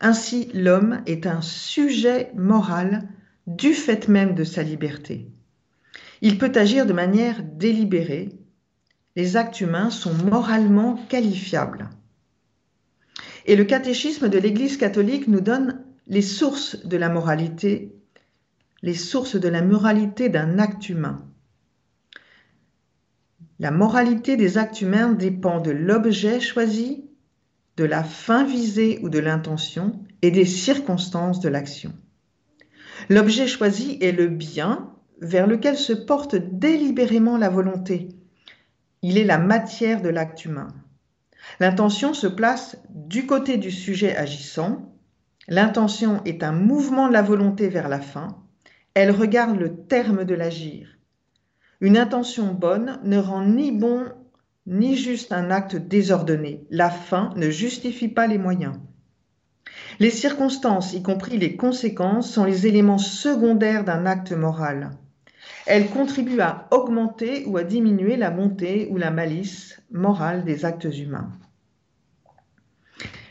Ainsi, 0.00 0.50
l'homme 0.52 1.02
est 1.06 1.26
un 1.26 1.40
sujet 1.40 2.30
moral 2.34 3.08
du 3.46 3.72
fait 3.72 4.08
même 4.08 4.34
de 4.34 4.44
sa 4.44 4.62
liberté. 4.62 5.30
Il 6.20 6.38
peut 6.38 6.52
agir 6.54 6.86
de 6.86 6.92
manière 6.92 7.42
délibérée. 7.42 8.30
Les 9.16 9.36
actes 9.36 9.60
humains 9.60 9.90
sont 9.90 10.12
moralement 10.12 10.96
qualifiables. 11.08 11.88
Et 13.46 13.56
le 13.56 13.64
catéchisme 13.64 14.28
de 14.28 14.38
l'Église 14.38 14.76
catholique 14.76 15.26
nous 15.26 15.40
donne 15.40 15.82
les 16.06 16.22
sources 16.22 16.84
de 16.84 16.96
la 16.96 17.08
moralité, 17.08 17.96
les 18.82 18.94
sources 18.94 19.36
de 19.36 19.48
la 19.48 19.62
moralité 19.62 20.28
d'un 20.28 20.58
acte 20.58 20.88
humain. 20.88 21.24
La 23.58 23.70
moralité 23.70 24.36
des 24.36 24.58
actes 24.58 24.82
humains 24.82 25.12
dépend 25.12 25.60
de 25.60 25.70
l'objet 25.70 26.40
choisi, 26.40 27.08
de 27.78 27.84
la 27.84 28.04
fin 28.04 28.44
visée 28.44 28.98
ou 29.02 29.08
de 29.08 29.18
l'intention 29.18 29.98
et 30.20 30.30
des 30.30 30.44
circonstances 30.44 31.40
de 31.40 31.48
l'action. 31.48 31.94
L'objet 33.08 33.46
choisi 33.46 33.98
est 34.00 34.12
le 34.12 34.28
bien 34.28 34.92
vers 35.20 35.46
lequel 35.46 35.76
se 35.76 35.94
porte 35.94 36.36
délibérément 36.36 37.38
la 37.38 37.48
volonté. 37.48 38.08
Il 39.08 39.18
est 39.18 39.24
la 39.24 39.38
matière 39.38 40.02
de 40.02 40.08
l'acte 40.08 40.44
humain. 40.44 40.66
L'intention 41.60 42.12
se 42.12 42.26
place 42.26 42.76
du 42.90 43.24
côté 43.24 43.56
du 43.56 43.70
sujet 43.70 44.16
agissant. 44.16 44.96
L'intention 45.46 46.24
est 46.24 46.42
un 46.42 46.50
mouvement 46.50 47.06
de 47.06 47.12
la 47.12 47.22
volonté 47.22 47.68
vers 47.68 47.88
la 47.88 48.00
fin. 48.00 48.42
Elle 48.94 49.12
regarde 49.12 49.60
le 49.60 49.76
terme 49.84 50.24
de 50.24 50.34
l'agir. 50.34 50.98
Une 51.80 51.96
intention 51.96 52.52
bonne 52.52 52.98
ne 53.04 53.16
rend 53.18 53.44
ni 53.44 53.70
bon 53.70 54.06
ni 54.66 54.96
juste 54.96 55.32
un 55.32 55.52
acte 55.52 55.76
désordonné. 55.76 56.66
La 56.70 56.90
fin 56.90 57.32
ne 57.36 57.48
justifie 57.48 58.08
pas 58.08 58.26
les 58.26 58.38
moyens. 58.38 58.74
Les 60.00 60.10
circonstances, 60.10 60.94
y 60.94 61.02
compris 61.04 61.38
les 61.38 61.54
conséquences, 61.54 62.32
sont 62.32 62.44
les 62.44 62.66
éléments 62.66 62.98
secondaires 62.98 63.84
d'un 63.84 64.04
acte 64.04 64.32
moral. 64.32 64.98
Elles 65.66 65.90
contribuent 65.90 66.40
à 66.40 66.68
augmenter 66.70 67.44
ou 67.46 67.56
à 67.56 67.64
diminuer 67.64 68.16
la 68.16 68.30
bonté 68.30 68.88
ou 68.90 68.98
la 68.98 69.10
malice 69.10 69.82
morale 69.90 70.44
des 70.44 70.64
actes 70.64 70.84
humains. 70.84 71.30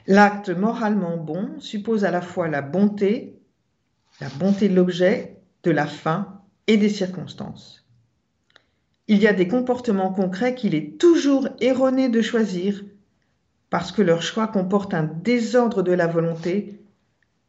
L'acte 0.06 0.50
moralement 0.50 1.18
bon 1.18 1.60
suppose 1.60 2.04
à 2.06 2.12
la 2.12 2.22
fois 2.22 2.48
la 2.48 2.62
bonté, 2.62 3.40
la 4.20 4.30
bonté 4.30 4.70
de 4.70 4.76
l'objet, 4.76 5.38
de 5.64 5.72
la 5.72 5.88
fin 5.88 6.42
et 6.68 6.78
des 6.78 6.90
circonstances. 6.90 7.88
Il 9.08 9.20
y 9.20 9.28
a 9.28 9.34
des 9.34 9.48
comportements 9.48 10.12
concrets 10.12 10.56
qu'il 10.56 10.76
est 10.76 11.00
toujours 11.00 11.48
erroné 11.60 12.10
de 12.10 12.22
choisir 12.22 12.84
parce 13.70 13.92
que 13.92 14.02
leur 14.02 14.22
choix 14.22 14.48
comporte 14.48 14.94
un 14.94 15.04
désordre 15.04 15.84
de 15.84 15.92
la 15.92 16.08
volonté, 16.08 16.82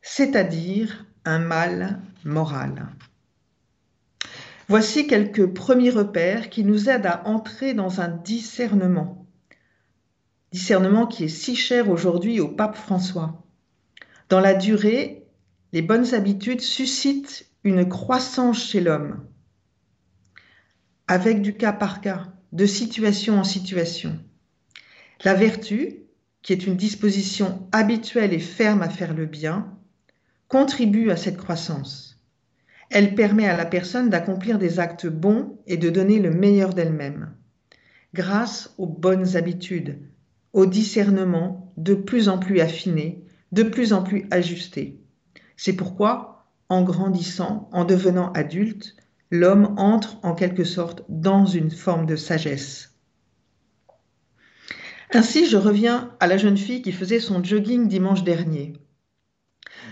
c'est-à-dire 0.00 1.06
un 1.24 1.38
mal 1.38 2.00
moral. 2.24 2.86
Voici 4.68 5.06
quelques 5.06 5.46
premiers 5.46 5.90
repères 5.90 6.50
qui 6.50 6.64
nous 6.64 6.88
aident 6.88 7.06
à 7.06 7.26
entrer 7.28 7.72
dans 7.72 8.00
un 8.00 8.08
discernement. 8.08 9.26
Discernement 10.50 11.06
qui 11.06 11.24
est 11.24 11.28
si 11.28 11.54
cher 11.54 11.88
aujourd'hui 11.88 12.40
au 12.40 12.48
pape 12.48 12.76
François. 12.76 13.44
Dans 14.28 14.40
la 14.40 14.54
durée, 14.54 15.24
les 15.72 15.82
bonnes 15.82 16.14
habitudes 16.14 16.60
suscitent 16.60 17.48
une 17.62 17.88
croissance 17.88 18.70
chez 18.70 18.80
l'homme, 18.80 19.24
avec 21.06 21.42
du 21.42 21.54
cas 21.54 21.72
par 21.72 22.00
cas, 22.00 22.32
de 22.52 22.66
situation 22.66 23.38
en 23.38 23.44
situation. 23.44 24.18
La 25.24 25.34
vertu, 25.34 25.96
qui 26.42 26.52
est 26.52 26.66
une 26.66 26.76
disposition 26.76 27.68
habituelle 27.72 28.32
et 28.32 28.40
ferme 28.40 28.82
à 28.82 28.88
faire 28.88 29.14
le 29.14 29.26
bien, 29.26 29.76
contribue 30.48 31.10
à 31.10 31.16
cette 31.16 31.36
croissance. 31.36 32.05
Elle 32.90 33.14
permet 33.14 33.48
à 33.48 33.56
la 33.56 33.66
personne 33.66 34.10
d'accomplir 34.10 34.58
des 34.58 34.78
actes 34.78 35.06
bons 35.06 35.58
et 35.66 35.76
de 35.76 35.90
donner 35.90 36.18
le 36.18 36.30
meilleur 36.30 36.72
d'elle-même, 36.72 37.34
grâce 38.14 38.74
aux 38.78 38.86
bonnes 38.86 39.36
habitudes, 39.36 39.98
au 40.52 40.66
discernement 40.66 41.72
de 41.76 41.94
plus 41.94 42.28
en 42.28 42.38
plus 42.38 42.60
affiné, 42.60 43.24
de 43.52 43.62
plus 43.62 43.92
en 43.92 44.02
plus 44.02 44.26
ajusté. 44.30 45.00
C'est 45.56 45.74
pourquoi, 45.74 46.46
en 46.68 46.82
grandissant, 46.82 47.68
en 47.72 47.84
devenant 47.84 48.32
adulte, 48.32 48.96
l'homme 49.30 49.74
entre 49.76 50.18
en 50.22 50.34
quelque 50.34 50.64
sorte 50.64 51.02
dans 51.08 51.44
une 51.46 51.70
forme 51.70 52.06
de 52.06 52.16
sagesse. 52.16 52.94
Ainsi, 55.12 55.46
je 55.46 55.56
reviens 55.56 56.14
à 56.20 56.26
la 56.26 56.36
jeune 56.36 56.56
fille 56.56 56.82
qui 56.82 56.92
faisait 56.92 57.20
son 57.20 57.42
jogging 57.42 57.88
dimanche 57.88 58.24
dernier. 58.24 58.74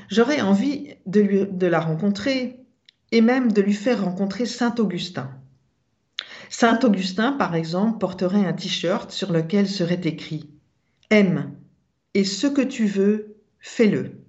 J'aurais 0.09 0.40
envie 0.40 0.94
de, 1.07 1.48
de 1.50 1.66
la 1.66 1.80
rencontrer 1.80 2.63
et 3.12 3.20
même 3.20 3.52
de 3.52 3.62
lui 3.62 3.74
faire 3.74 4.04
rencontrer 4.04 4.46
Saint 4.46 4.74
Augustin. 4.78 5.30
Saint 6.50 6.78
Augustin, 6.82 7.32
par 7.32 7.54
exemple, 7.54 7.98
porterait 7.98 8.46
un 8.46 8.52
t-shirt 8.52 9.10
sur 9.10 9.32
lequel 9.32 9.68
serait 9.68 10.00
écrit 10.04 10.50
Aime, 11.10 11.54
et 12.14 12.24
ce 12.24 12.46
que 12.46 12.62
tu 12.62 12.86
veux, 12.86 13.36
fais-le. 13.58 14.24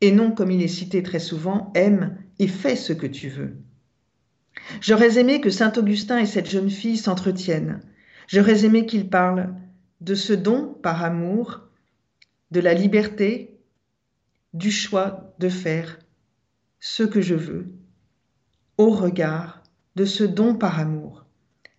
Et 0.00 0.12
non, 0.12 0.30
comme 0.30 0.50
il 0.50 0.62
est 0.62 0.68
cité 0.68 1.02
très 1.02 1.18
souvent, 1.18 1.72
aime 1.74 2.16
et 2.38 2.48
fais 2.48 2.76
ce 2.76 2.92
que 2.92 3.06
tu 3.06 3.28
veux. 3.28 3.56
J'aurais 4.80 5.18
aimé 5.18 5.40
que 5.40 5.50
Saint 5.50 5.72
Augustin 5.76 6.18
et 6.18 6.26
cette 6.26 6.50
jeune 6.50 6.70
fille 6.70 6.96
s'entretiennent. 6.96 7.80
J'aurais 8.26 8.64
aimé 8.64 8.86
qu'ils 8.86 9.08
parlent 9.08 9.54
de 10.00 10.14
ce 10.14 10.32
don 10.32 10.74
par 10.82 11.02
amour, 11.02 11.62
de 12.50 12.60
la 12.60 12.74
liberté, 12.74 13.58
du 14.54 14.70
choix 14.70 15.34
de 15.38 15.48
faire 15.48 15.98
ce 16.80 17.02
que 17.02 17.20
je 17.20 17.34
veux, 17.34 17.66
au 18.78 18.90
regard 18.90 19.62
de 19.96 20.04
ce 20.04 20.24
don 20.24 20.54
par 20.54 20.78
amour. 20.78 21.24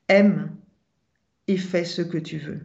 Aime 0.07 0.55
et 1.47 1.57
fais 1.57 1.85
ce 1.85 2.01
que 2.01 2.17
tu 2.17 2.37
veux. 2.37 2.61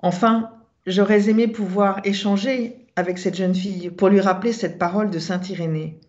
Enfin, 0.00 0.52
j'aurais 0.86 1.28
aimé 1.28 1.48
pouvoir 1.48 2.00
échanger 2.04 2.86
avec 2.96 3.18
cette 3.18 3.36
jeune 3.36 3.54
fille 3.54 3.90
pour 3.90 4.08
lui 4.08 4.20
rappeler 4.20 4.52
cette 4.52 4.78
parole 4.78 5.10
de 5.10 5.18
Saint 5.18 5.40
Irénée. 5.40 6.00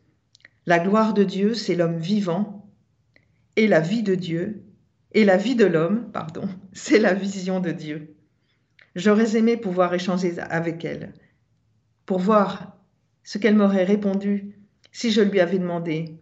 La 0.66 0.80
gloire 0.80 1.14
de 1.14 1.24
Dieu, 1.24 1.54
c'est 1.54 1.76
l'homme 1.76 1.98
vivant, 1.98 2.68
et 3.56 3.68
la 3.68 3.80
vie 3.80 4.04
de 4.04 4.16
Dieu, 4.16 4.64
et 5.14 5.24
la 5.24 5.38
vie 5.38 5.56
de 5.56 5.66
l'homme, 5.66 6.12
pardon, 6.12 6.50
c'est 6.74 7.00
la 7.00 7.14
vision 7.14 7.60
de 7.60 7.72
Dieu. 7.72 8.16
J'aurais 8.96 9.38
aimé 9.38 9.58
pouvoir 9.58 9.94
échanger 9.94 10.38
avec 10.40 10.84
elle, 10.84 11.14
pour 12.06 12.20
voir 12.20 12.78
ce 13.24 13.38
qu'elle 13.38 13.56
m'aurait 13.56 13.84
répondu 13.84 14.55
si 14.96 15.12
je 15.12 15.22
lui 15.22 15.42
avais 15.42 15.60
demandé 15.60 16.18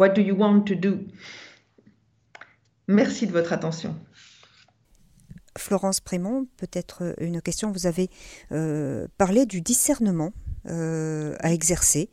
What 0.00 0.10
do 0.10 0.20
you 0.20 0.34
want 0.34 0.62
to 0.62 0.74
do? 0.74 0.98
Merci 2.88 3.28
de 3.28 3.32
votre 3.32 3.52
attention. 3.52 3.94
Florence 5.56 6.00
Prémont, 6.00 6.48
peut-être 6.56 7.14
une 7.20 7.40
question. 7.40 7.70
Vous 7.70 7.86
avez 7.86 8.10
euh, 8.50 9.06
parlé 9.16 9.46
du 9.46 9.60
discernement 9.60 10.32
euh, 10.66 11.36
à 11.38 11.52
exercer. 11.52 12.10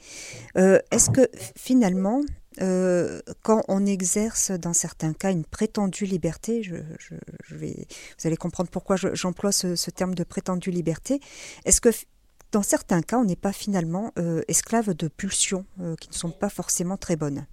Euh, 0.58 0.80
est-ce 0.92 1.10
que 1.10 1.28
finalement, 1.56 2.22
quand 3.44 3.64
on 3.68 3.86
exerce 3.86 4.50
dans 4.52 4.74
certains 4.74 5.14
cas 5.14 5.32
une 5.32 5.46
prétendue 5.46 6.06
liberté, 6.06 6.64
je, 6.64 6.76
vais, 7.52 7.88
vous 8.20 8.28
allez 8.28 8.38
comprendre 8.38 8.70
pourquoi 8.72 8.96
j'emploie 8.96 9.52
ce, 9.52 9.92
terme 9.92 10.16
de 10.16 10.24
prétendue 10.24 10.72
liberté, 10.72 11.20
est-ce 11.66 11.80
que 11.82 11.90
dans 12.52 12.62
certains 12.62 13.02
cas, 13.02 13.18
on 13.18 13.26
n'est 13.26 13.36
pas 13.36 13.54
finalement 13.54 14.14
esclave 14.48 14.94
de 14.94 15.08
pulsions 15.08 15.66
qui 16.00 16.10
ne 16.10 16.14
sont 16.14 16.32
pas 16.32 16.50
forcément 16.50 16.98
très 16.98 17.16
bonnes 17.16 17.46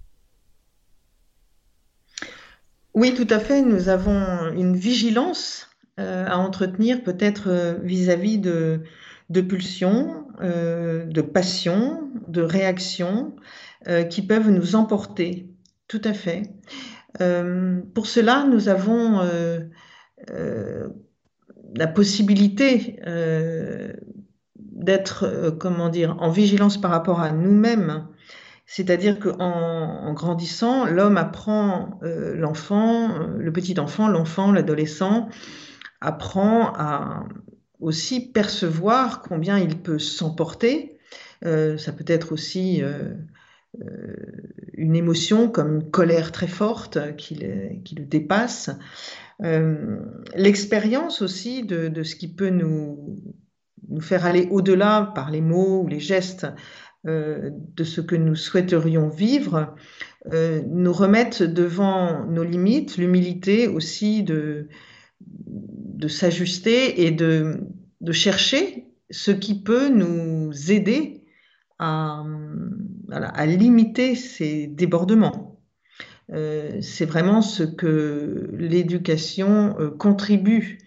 Oui, 2.93 3.13
tout 3.13 3.27
à 3.29 3.39
fait. 3.39 3.61
Nous 3.61 3.89
avons 3.89 4.51
une 4.53 4.75
vigilance 4.75 5.69
à 5.97 6.37
entretenir 6.37 7.03
peut-être 7.03 7.79
vis-à-vis 7.83 8.37
de, 8.39 8.81
pulsions, 9.47 10.27
euh, 10.41 11.05
de 11.05 11.21
passions, 11.21 12.09
de 12.27 12.41
réactions 12.41 13.35
euh, 13.87 14.03
qui 14.03 14.21
peuvent 14.21 14.49
nous 14.49 14.75
emporter. 14.75 15.49
Tout 15.87 16.01
à 16.03 16.13
fait. 16.13 16.43
Euh, 17.21 17.81
pour 17.93 18.07
cela, 18.07 18.45
nous 18.49 18.69
avons 18.69 19.21
la 21.77 21.87
possibilité 21.87 22.99
d'être, 24.85 25.55
comment 25.59 25.89
dire, 25.89 26.15
en 26.19 26.29
vigilance 26.29 26.79
par 26.79 26.91
rapport 26.91 27.19
à 27.19 27.31
nous-mêmes. 27.31 28.07
C'est-à-dire 28.65 29.19
qu'en 29.19 29.39
en 29.39 30.13
grandissant, 30.13 30.85
l'homme 30.85 31.17
apprend, 31.17 31.99
l'enfant, 32.01 33.09
le 33.37 33.51
petit 33.51 33.79
enfant, 33.79 34.07
l'enfant, 34.07 34.51
l'adolescent, 34.51 35.29
apprend 36.01 36.73
à, 36.75 37.25
aussi 37.79 38.31
percevoir 38.31 39.21
combien 39.21 39.59
il 39.59 39.77
peut 39.77 39.99
s'emporter. 39.99 40.97
Euh, 41.45 41.77
ça 41.77 41.91
peut 41.91 42.05
être 42.07 42.31
aussi 42.31 42.81
euh, 42.81 43.13
euh, 43.81 44.15
une 44.73 44.95
émotion 44.95 45.49
comme 45.49 45.75
une 45.75 45.91
colère 45.91 46.31
très 46.31 46.47
forte 46.47 47.15
qui 47.17 47.35
le, 47.35 48.05
dépasse. 48.05 48.69
L'expérience 50.35 51.21
aussi 51.21 51.63
de, 51.63 52.03
ce 52.03 52.15
qui 52.15 52.33
peut 52.33 52.49
nous, 52.49 53.17
nous 53.89 54.01
faire 54.01 54.25
aller 54.25 54.47
au-delà 54.51 55.11
par 55.15 55.31
les 55.31 55.41
mots 55.41 55.81
ou 55.83 55.87
les 55.87 55.99
gestes 55.99 56.47
de 57.05 57.83
ce 57.83 58.01
que 58.01 58.15
nous 58.15 58.35
souhaiterions 58.35 59.09
vivre, 59.09 59.75
nous 60.33 60.91
remettent 60.91 61.43
devant 61.43 62.25
nos 62.25 62.43
limites, 62.43 62.97
l'humilité 62.97 63.67
aussi 63.67 64.23
de, 64.23 64.67
de 65.21 66.07
s'ajuster 66.07 67.05
et 67.05 67.11
de, 67.11 67.59
de, 68.01 68.11
chercher 68.11 68.87
ce 69.11 69.29
qui 69.29 69.61
peut 69.61 69.89
nous 69.89 70.51
aider 70.71 71.23
à, 71.79 72.23
à 73.11 73.45
limiter 73.45 74.15
ces 74.15 74.67
débordements. 74.67 75.55
Euh, 76.31 76.81
c'est 76.81 77.05
vraiment 77.05 77.41
ce 77.41 77.63
que 77.63 78.49
l'éducation 78.57 79.75
euh, 79.79 79.91
contribue 79.91 80.79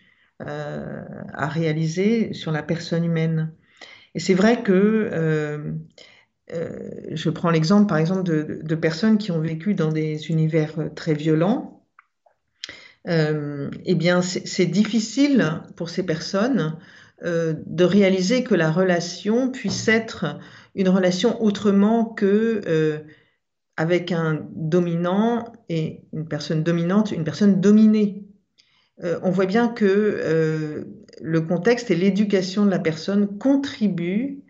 euh, 0.47 1.05
à 1.35 1.49
réaliser 1.49 2.33
sur 2.33 2.53
la 2.53 2.63
personne 2.63 3.05
humaine. 3.05 3.53
Et 4.15 4.21
c'est 4.21 4.35
vrai 4.35 4.63
que 4.63 5.75
je 6.51 7.31
prends 7.31 7.51
l'exemple, 7.51 7.87
par 7.87 7.99
exemple, 7.99 8.23
de, 8.23 8.61
de, 8.63 8.75
personnes 8.75 9.19
qui 9.19 9.33
ont 9.33 9.41
vécu 9.41 9.75
dans 9.75 9.93
des 9.93 10.31
univers 10.31 10.75
très 10.95 11.15
violents 11.15 11.79
euh, 13.09 13.71
eh 13.85 13.95
bien, 13.95 14.23
c'est 14.23 14.67
difficile 14.67 15.63
pour 15.77 15.89
ces 15.89 16.03
personnes 16.05 16.77
euh, 17.25 17.55
de 17.67 17.85
réaliser 17.85 18.45
que 18.45 18.55
la 18.55 18.71
relation 18.71 19.51
puisse 19.51 19.89
être 19.89 20.39
une 20.75 20.89
relation 20.89 21.43
autrement 21.43 22.05
que 22.05 22.61
euh, 22.67 22.99
avec 23.77 24.13
un 24.13 24.47
dominant 24.53 25.53
et 25.69 26.05
une 26.13 26.29
personne 26.29 26.63
dominante, 26.63 27.13
une 27.13 27.25
personne 27.25 27.61
dominée. 27.61 28.28
On 29.01 29.31
voit 29.31 29.47
bien 29.47 29.69
que 29.69 30.85
le 31.21 31.41
contexte 31.41 31.91
et 31.91 31.95
l'éducation 31.95 32.65
de 32.65 32.71
la 32.71 32.79
personne 32.79 33.39
contribuent 33.39 34.43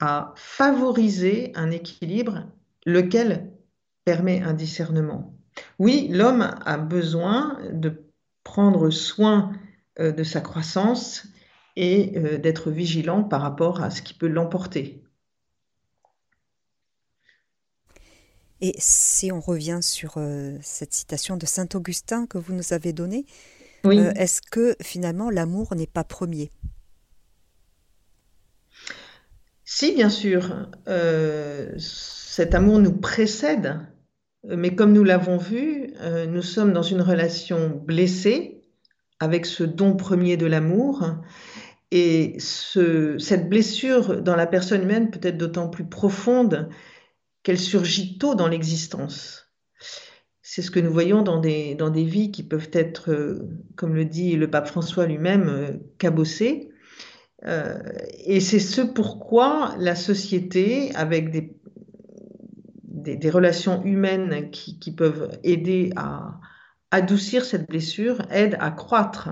à 0.00 0.34
favoriser 0.36 1.52
un 1.54 1.70
équilibre, 1.70 2.46
lequel 2.84 3.50
permet 4.04 4.42
un 4.42 4.54
discernement. 4.54 5.34
Oui, 5.78 6.08
l'homme 6.10 6.54
a 6.64 6.78
besoin 6.78 7.58
de 7.72 8.04
prendre 8.44 8.90
soin 8.90 9.52
euh, 9.98 10.12
de 10.12 10.22
sa 10.22 10.40
croissance 10.40 11.26
et 11.74 12.16
euh, 12.16 12.38
d'être 12.38 12.70
vigilant 12.70 13.24
par 13.24 13.42
rapport 13.42 13.82
à 13.82 13.90
ce 13.90 14.02
qui 14.02 14.14
peut 14.14 14.28
l'emporter. 14.28 15.02
Et 18.60 18.74
si 18.78 19.32
on 19.32 19.40
revient 19.40 19.80
sur 19.82 20.14
euh, 20.16 20.56
cette 20.62 20.94
citation 20.94 21.36
de 21.36 21.44
Saint 21.44 21.68
Augustin 21.74 22.26
que 22.26 22.38
vous 22.38 22.54
nous 22.54 22.72
avez 22.72 22.92
donnée, 22.92 23.26
est-ce 23.90 24.40
que 24.42 24.76
finalement 24.82 25.30
l'amour 25.30 25.74
n'est 25.74 25.86
pas 25.86 26.04
premier? 26.04 26.50
Si, 29.64 29.94
bien 29.94 30.10
sûr. 30.10 30.70
cet 31.78 32.54
amour 32.54 32.78
nous 32.78 32.92
précède, 32.92 33.80
mais 34.44 34.74
comme 34.74 34.92
nous 34.92 35.04
l'avons 35.04 35.38
vu, 35.38 35.92
nous 36.28 36.42
sommes 36.42 36.72
dans 36.72 36.82
une 36.82 37.02
relation 37.02 37.70
blessée 37.84 38.62
avec 39.18 39.46
ce 39.46 39.64
don 39.64 39.96
premier 39.96 40.36
de 40.36 40.46
l'amour. 40.46 41.04
Et 41.90 42.36
cette 42.38 43.48
blessure 43.48 44.20
dans 44.22 44.36
la 44.36 44.46
personne 44.46 44.82
humaine 44.82 45.10
peut 45.10 45.20
être 45.22 45.38
d'autant 45.38 45.68
plus 45.68 45.88
profonde 45.88 46.68
qu'elle 47.42 47.58
surgit 47.58 48.18
tôt 48.18 48.34
dans 48.34 48.48
l'existence. 48.48 49.45
C'est 50.48 50.62
ce 50.62 50.70
que 50.70 50.78
nous 50.78 50.92
voyons 50.92 51.22
dans 51.22 51.40
des, 51.40 51.74
dans 51.74 51.90
des 51.90 52.04
vies 52.04 52.30
qui 52.30 52.44
peuvent 52.44 52.70
être, 52.72 53.10
euh, 53.10 53.48
comme 53.74 53.96
le 53.96 54.04
dit 54.04 54.36
le 54.36 54.48
pape 54.48 54.68
François 54.68 55.04
lui-même, 55.04 55.48
euh, 55.48 55.72
cabossées. 55.98 56.70
Euh, 57.46 57.80
et 58.24 58.38
c'est 58.38 58.60
ce 58.60 58.80
pourquoi 58.80 59.74
la 59.80 59.96
société, 59.96 60.94
avec 60.94 61.32
des, 61.32 61.52
des, 63.16 63.28
relations 63.28 63.82
humaines 63.82 64.48
qui, 64.52 64.78
qui 64.78 64.92
peuvent 64.92 65.36
aider 65.42 65.90
à, 65.96 66.38
adoucir 66.92 67.44
cette 67.44 67.68
blessure 67.68 68.22
aide 68.30 68.56
à 68.60 68.70
croître. 68.70 69.30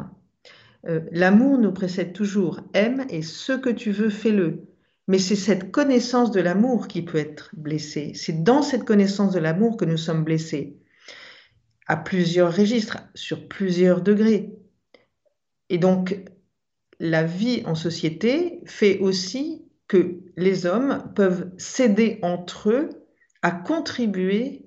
L'amour 0.83 1.59
nous 1.59 1.72
précède 1.72 2.12
toujours. 2.12 2.61
Aime 2.74 3.07
et 3.09 3.22
ce 3.22 3.53
que 3.53 3.70
tu 3.70 3.92
veux, 3.92 4.11
fais-le. 4.11 4.64
Mais 5.07 5.20
c'est 5.20 5.37
cette 5.37 5.70
connaissance 5.70 6.33
de 6.33 6.40
l'amour 6.40 6.88
qui 6.88 7.03
peut 7.03 7.18
être 7.18 7.50
blessée. 7.57 8.11
C'est 8.16 8.42
dans 8.42 8.62
cette 8.62 8.85
connaissance 8.85 9.33
de 9.33 9.38
l'amour 9.38 9.77
que 9.77 9.85
nous 9.85 9.96
sommes 9.96 10.24
blessés. 10.24 10.77
À 11.87 11.97
plusieurs 11.97 12.55
registres, 12.55 12.99
sur 13.14 13.49
plusieurs 13.49 14.01
degrés. 14.01 14.57
Et 15.68 15.79
donc, 15.79 16.18
la 16.99 17.25
vie 17.25 17.62
en 17.66 17.75
société 17.75 18.61
fait 18.66 18.99
aussi 19.01 19.64
que 19.88 20.20
les 20.37 20.66
hommes 20.66 21.12
peuvent 21.14 21.51
s'aider 21.59 22.18
entre 22.23 22.70
eux 22.70 22.90
à 23.42 23.51
contribuer 23.51 24.64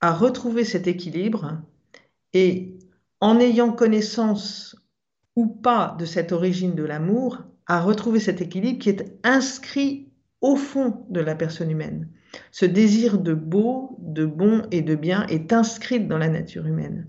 à 0.00 0.12
retrouver 0.12 0.64
cet 0.64 0.86
équilibre 0.86 1.60
et 2.32 2.78
en 3.20 3.40
ayant 3.40 3.72
connaissance 3.72 4.76
ou 5.34 5.46
pas 5.46 5.96
de 5.98 6.04
cette 6.04 6.32
origine 6.32 6.74
de 6.74 6.84
l'amour, 6.84 7.38
à 7.66 7.80
retrouver 7.80 8.20
cet 8.20 8.40
équilibre 8.40 8.78
qui 8.78 8.90
est 8.90 9.18
inscrit 9.24 10.12
au 10.40 10.56
fond 10.56 11.04
de 11.10 11.20
la 11.20 11.34
personne 11.34 11.70
humaine. 11.70 12.08
Ce 12.50 12.64
désir 12.64 13.18
de 13.18 13.34
beau, 13.34 13.96
de 14.00 14.26
bon 14.26 14.62
et 14.70 14.82
de 14.82 14.94
bien 14.94 15.26
est 15.26 15.52
inscrit 15.52 16.00
dans 16.00 16.18
la 16.18 16.28
nature 16.28 16.66
humaine. 16.66 17.06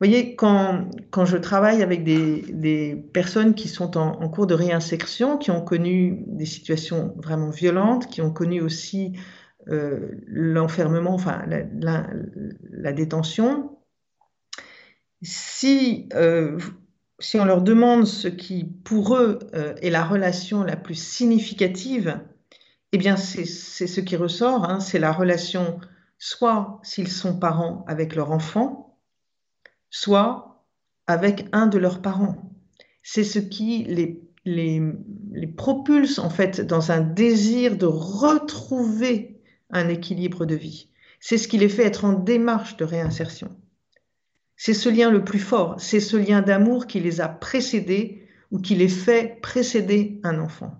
Vous 0.00 0.08
voyez, 0.08 0.34
quand, 0.34 0.90
quand 1.10 1.24
je 1.24 1.36
travaille 1.36 1.80
avec 1.80 2.02
des, 2.02 2.96
personnes 3.12 3.54
qui 3.54 3.68
sont 3.68 3.96
en, 3.96 4.28
cours 4.28 4.48
de 4.48 4.54
réinsertion, 4.54 5.38
qui 5.38 5.52
ont 5.52 5.62
connu 5.62 6.24
des 6.26 6.46
situations 6.46 7.14
vraiment 7.22 7.50
violentes, 7.50 8.08
qui 8.08 8.20
ont 8.20 8.32
connu 8.32 8.60
aussi 8.60 9.12
euh, 9.68 10.10
l'enfermement, 10.26 11.14
enfin 11.14 11.44
la, 11.46 12.92
détention, 12.92 13.78
si, 15.22 16.08
euh, 16.14 16.58
si 17.20 17.38
on 17.38 17.44
leur 17.44 17.62
demande 17.62 18.06
ce 18.06 18.26
qui, 18.26 18.64
pour 18.64 19.16
eux, 19.16 19.38
euh, 19.54 19.74
est 19.80 19.90
la 19.90 20.04
relation 20.04 20.64
la 20.64 20.76
plus 20.76 20.96
significative, 20.96 22.18
eh 22.94 22.96
bien, 22.96 23.16
c'est 23.16 23.44
ce 23.44 24.00
qui 24.00 24.14
ressort, 24.14 24.70
hein, 24.70 24.78
c'est 24.78 25.00
la 25.00 25.10
relation, 25.10 25.80
soit 26.16 26.78
s'ils 26.84 27.10
sont 27.10 27.36
parents 27.36 27.84
avec 27.88 28.14
leur 28.14 28.30
enfant, 28.30 29.00
soit 29.90 30.64
avec 31.08 31.46
un 31.50 31.66
de 31.66 31.76
leurs 31.76 32.02
parents. 32.02 32.52
C'est 33.02 33.24
ce 33.24 33.40
qui 33.40 33.82
les, 33.88 34.22
les, 34.44 34.80
les 35.32 35.46
propulse, 35.48 36.20
en 36.20 36.30
fait, 36.30 36.60
dans 36.60 36.92
un 36.92 37.00
désir 37.00 37.76
de 37.76 37.86
retrouver 37.86 39.42
un 39.70 39.88
équilibre 39.88 40.46
de 40.46 40.54
vie. 40.54 40.88
C'est 41.18 41.36
ce 41.36 41.48
qui 41.48 41.58
les 41.58 41.68
fait 41.68 41.86
être 41.86 42.04
en 42.04 42.12
démarche 42.12 42.76
de 42.76 42.84
réinsertion. 42.84 43.56
C'est 44.54 44.72
ce 44.72 44.88
lien 44.88 45.10
le 45.10 45.24
plus 45.24 45.40
fort, 45.40 45.80
c'est 45.80 45.98
ce 45.98 46.16
lien 46.16 46.42
d'amour 46.42 46.86
qui 46.86 47.00
les 47.00 47.20
a 47.20 47.26
précédés 47.28 48.28
ou 48.52 48.60
qui 48.60 48.76
les 48.76 48.88
fait 48.88 49.40
précéder 49.42 50.20
un 50.22 50.38
enfant. 50.38 50.78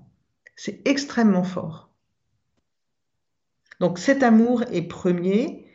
C'est 0.55 0.81
extrêmement 0.87 1.42
fort. 1.42 1.90
Donc 3.80 3.98
cet 3.98 4.22
amour 4.22 4.62
est 4.72 4.82
premier, 4.82 5.66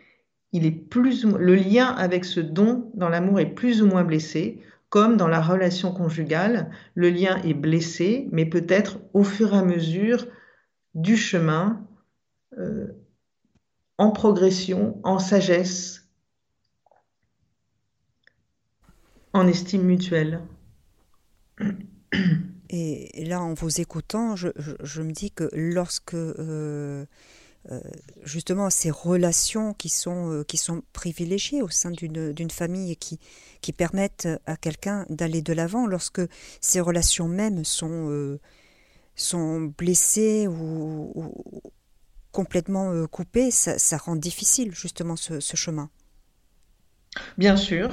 il 0.52 0.66
est 0.66 0.72
plus 0.72 1.26
le 1.26 1.56
lien 1.56 1.88
avec 1.88 2.26
ce 2.26 2.40
don 2.40 2.92
dans 2.94 3.10
l'amour 3.10 3.40
est 3.40 3.54
plus 3.54 3.82
ou 3.82 3.88
moins 3.88 4.04
blessé, 4.04 4.62
comme 4.90 5.18
dans 5.18 5.28
la 5.28 5.42
relation 5.42 5.94
conjugale, 5.94 6.72
le 6.96 7.10
lien 7.10 7.42
est 7.44 7.54
blessé, 7.54 8.28
mais 8.32 8.46
peut-être 8.46 9.00
au 9.14 9.24
fur 9.24 9.54
et 9.54 9.58
à 9.58 9.64
mesure 9.64 10.26
du 10.96 11.16
chemin, 11.16 11.86
euh, 12.58 12.88
en 14.00 14.12
progression, 14.12 15.00
en 15.04 15.20
sagesse, 15.20 16.08
en 19.34 19.48
estime 19.48 19.84
mutuelle. 19.84 20.42
Et 22.72 23.26
là, 23.26 23.42
en 23.42 23.54
vous 23.54 23.82
écoutant, 23.82 24.36
je, 24.36 25.02
me 25.02 25.12
dis 25.12 25.32
que 25.32 25.50
lorsque 25.54 26.14
euh, 26.14 27.06
justement 28.24 28.70
ces 28.70 28.92
relations 28.92 29.74
qui 29.74 29.90
sont, 29.90 30.32
euh, 30.32 30.44
qui 30.44 30.58
sont 30.58 30.82
privilégiées 30.94 31.62
au 31.62 31.70
sein 31.70 31.92
d'une 31.92 32.52
famille 32.52 32.92
et 32.92 32.96
qui, 32.96 33.20
qui 33.62 33.74
permettent 33.74 34.28
à 34.46 34.56
quelqu'un 34.56 35.06
d'aller 35.10 35.42
de 35.42 35.54
l'avant, 35.54 35.88
lorsque 35.88 36.22
ces 36.62 36.80
relations 36.80 37.28
mêmes 37.28 37.64
sont, 37.66 38.40
sont 39.16 39.62
blessées 39.78 40.48
ou, 40.48 41.34
complètement 42.32 43.08
coupées, 43.08 43.52
ça, 43.52 43.98
rend 43.98 44.16
difficile 44.16 44.74
justement 44.74 45.16
ce 45.16 45.56
chemin. 45.56 45.90
Bien 47.38 47.58
sûr, 47.58 47.90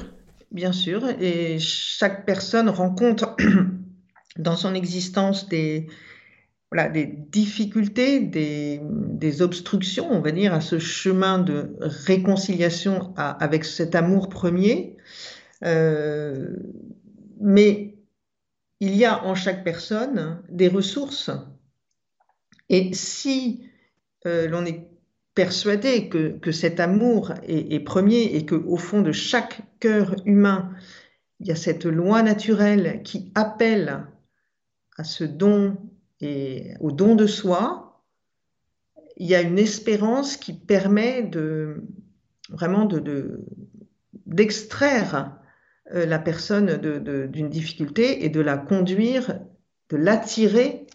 bien 0.50 0.72
sûr, 0.72 1.08
et 1.20 1.58
chaque 1.58 2.26
personne 2.26 2.68
rencontre 2.68 3.36
dans 4.38 4.56
son 4.56 4.74
existence 4.74 5.48
des, 5.48 5.88
voilà, 6.72 6.88
des 6.88 7.06
difficultés, 7.06 8.20
des, 8.20 8.80
des, 8.82 9.42
obstructions, 9.42 10.10
on 10.10 10.20
va 10.20 10.32
dire, 10.32 10.52
à 10.52 10.60
ce 10.60 10.78
chemin 10.78 11.38
de 11.38 11.76
réconciliation 11.80 13.14
avec 13.16 13.64
cet 13.64 13.94
amour 13.94 14.28
premier. 14.28 14.96
Euh, 15.64 16.56
mais 17.40 17.96
il 18.80 18.94
y 18.96 19.04
a 19.04 19.24
en 19.24 19.34
chaque 19.34 19.64
personne 19.64 20.42
des 20.48 20.68
ressources. 20.68 21.30
Et 22.68 22.92
si 22.94 23.68
euh, 24.26 24.48
l'on 24.48 24.66
est 24.66 24.88
persuadé 25.34 26.08
que, 26.08 26.50
cet 26.50 26.80
amour 26.80 27.32
est, 27.46 27.80
premier 27.80 28.22
et 28.22 28.46
qu'au 28.46 28.76
fond 28.76 29.02
de 29.02 29.12
chaque 29.12 29.60
cœur 29.80 30.16
humain, 30.24 30.70
il 31.40 31.46
y 31.46 31.52
a 31.52 31.56
cette 31.56 31.84
loi 31.84 32.22
naturelle 32.22 33.02
qui 33.04 33.30
appelle 33.34 34.06
à 34.96 35.04
ce 35.04 35.24
don 35.24 35.76
et 36.20 36.74
au 36.80 36.92
don 36.92 37.14
de 37.14 37.26
soi, 37.26 38.02
il 39.16 39.26
y 39.26 39.34
a 39.34 39.42
une 39.42 39.58
espérance 39.58 40.36
qui 40.36 40.52
permet 40.52 41.22
de 41.22 41.82
vraiment 42.50 42.84
de, 42.84 43.44
d'extraire 44.26 45.38
euh, 45.94 46.06
la 46.06 46.18
personne 46.18 46.76
d'une 47.28 47.48
difficulté 47.48 48.24
et 48.24 48.28
de 48.28 48.40
la 48.40 48.56
conduire, 48.56 49.40
de 49.90 49.96
l'attirer 49.96 50.86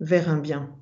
vers 0.00 0.28
un 0.28 0.38
bien 0.38 0.74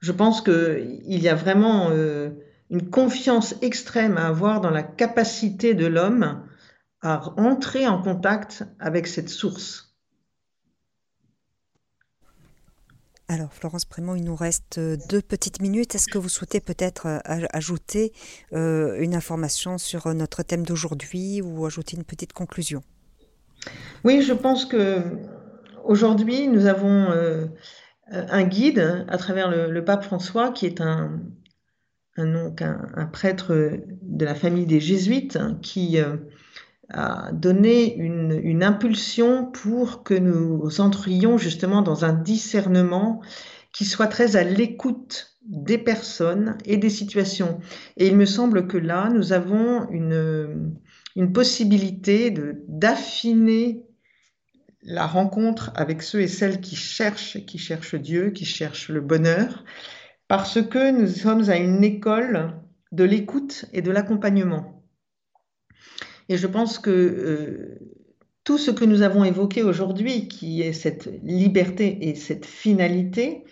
je 0.00 0.12
pense 0.12 0.40
qu'il 0.40 1.00
y 1.22 1.28
a 1.28 1.34
vraiment 1.34 1.90
euh, 1.90 2.30
une 2.70 2.90
confiance 2.90 3.54
extrême 3.62 4.16
à 4.16 4.28
avoir 4.28 4.60
dans 4.60 4.70
la 4.70 4.82
capacité 4.82 5.74
de 5.74 5.86
l'homme 5.86 6.42
à 7.02 7.32
entrer 7.38 7.86
en 7.86 8.02
contact 8.02 8.64
avec 8.78 9.06
cette 9.06 9.28
source. 9.28 9.89
Alors, 13.32 13.52
Florence 13.52 13.84
Prémont, 13.84 14.16
il 14.16 14.24
nous 14.24 14.34
reste 14.34 14.78
euh, 14.78 14.96
deux 15.08 15.22
petites 15.22 15.62
minutes. 15.62 15.94
Est-ce 15.94 16.08
que 16.08 16.18
vous 16.18 16.28
souhaitez 16.28 16.58
peut-être 16.58 17.06
euh, 17.06 17.46
ajouter 17.52 18.12
une 18.50 19.14
information 19.14 19.78
sur 19.78 20.12
notre 20.12 20.42
thème 20.42 20.66
d'aujourd'hui 20.66 21.40
ou 21.40 21.64
ajouter 21.64 21.96
une 21.96 22.02
petite 22.02 22.32
conclusion? 22.32 22.82
Oui, 24.02 24.20
je 24.20 24.32
pense 24.32 24.64
que 24.64 25.04
aujourd'hui, 25.84 26.48
nous 26.48 26.66
avons 26.66 27.12
euh, 27.12 27.46
un 28.10 28.42
guide 28.42 29.06
à 29.06 29.16
travers 29.16 29.48
le, 29.48 29.84
pape 29.84 30.02
François, 30.02 30.50
qui 30.50 30.66
est 30.66 30.80
un, 30.80 31.20
un, 32.16 32.52
un, 32.58 33.06
prêtre 33.06 33.54
de 34.02 34.24
la 34.24 34.34
famille 34.34 34.66
des 34.66 34.80
jésuites, 34.80 35.36
hein, 35.36 35.56
qui 35.62 35.98
donné 37.32 37.96
une, 37.96 38.40
une, 38.42 38.64
impulsion 38.64 39.46
pour 39.46 40.02
que 40.02 40.14
nous 40.14 40.80
entrions 40.80 41.38
justement 41.38 41.82
dans 41.82 42.04
un 42.04 42.12
discernement 42.12 43.20
qui 43.72 43.84
soit 43.84 44.08
très 44.08 44.36
à 44.36 44.42
l'écoute 44.42 45.38
des 45.46 45.78
personnes 45.78 46.58
et 46.64 46.76
des 46.76 46.90
situations. 46.90 47.60
Et 47.96 48.08
il 48.08 48.16
me 48.16 48.26
semble 48.26 48.66
que 48.66 48.76
là, 48.76 49.08
nous 49.08 49.32
avons 49.32 49.88
une, 49.90 50.74
une 51.16 51.32
possibilité 51.32 52.34
d'affiner 52.68 53.84
la 54.82 55.06
rencontre 55.06 55.72
avec 55.74 56.02
ceux 56.02 56.20
et 56.20 56.28
celles 56.28 56.60
qui 56.60 56.76
cherchent, 56.76 57.44
qui 57.46 57.58
cherchent 57.58 57.94
Dieu, 57.94 58.30
qui 58.30 58.44
cherchent 58.44 58.88
le 58.88 59.00
bonheur, 59.00 59.64
parce 60.28 60.62
que 60.62 60.90
nous 60.90 61.08
sommes 61.08 61.50
à 61.50 61.56
une 61.56 61.84
école 61.84 62.54
de 62.92 63.04
l'écoute 63.04 63.66
et 63.72 63.82
de 63.82 63.90
l'accompagnement. 63.90 64.79
Et 66.30 66.36
je 66.36 66.46
pense 66.46 66.78
que 66.78 66.90
euh, 66.90 67.80
tout 68.44 68.56
ce 68.56 68.70
que 68.70 68.84
nous 68.84 69.02
avons 69.02 69.24
évoqué 69.24 69.64
aujourd'hui, 69.64 70.28
qui 70.28 70.62
est 70.62 70.72
cette 70.72 71.10
liberté 71.24 72.08
et 72.08 72.14
cette 72.14 72.46
finalité, 72.46 73.42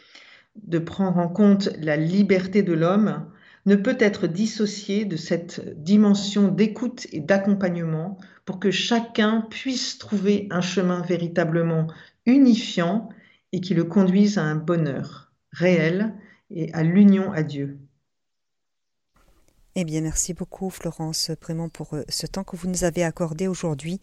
de 0.54 0.78
prendre 0.78 1.18
en 1.18 1.28
compte 1.28 1.70
la 1.80 1.96
liberté 1.96 2.62
de 2.62 2.72
l'homme, 2.72 3.26
ne 3.66 3.74
peut 3.74 3.96
être 3.98 4.28
dissocié 4.28 5.04
de 5.04 5.16
cette 5.16 5.82
dimension 5.82 6.46
d'écoute 6.46 7.08
et 7.10 7.18
d'accompagnement 7.18 8.16
pour 8.44 8.60
que 8.60 8.70
chacun 8.70 9.44
puisse 9.50 9.98
trouver 9.98 10.46
un 10.52 10.60
chemin 10.60 11.02
véritablement 11.02 11.88
unifiant 12.26 13.08
et 13.50 13.60
qui 13.60 13.74
le 13.74 13.84
conduise 13.84 14.38
à 14.38 14.44
un 14.44 14.54
bonheur 14.54 15.32
réel 15.50 16.14
et 16.52 16.72
à 16.74 16.84
l'union 16.84 17.32
à 17.32 17.42
Dieu. 17.42 17.80
Eh 19.80 19.84
bien, 19.84 20.00
merci 20.00 20.34
beaucoup 20.34 20.70
Florence 20.70 21.30
Prémont 21.40 21.68
pour 21.68 21.94
euh, 21.94 22.02
ce 22.08 22.26
temps 22.26 22.42
que 22.42 22.56
vous 22.56 22.66
nous 22.66 22.82
avez 22.82 23.04
accordé 23.04 23.46
aujourd'hui. 23.46 24.00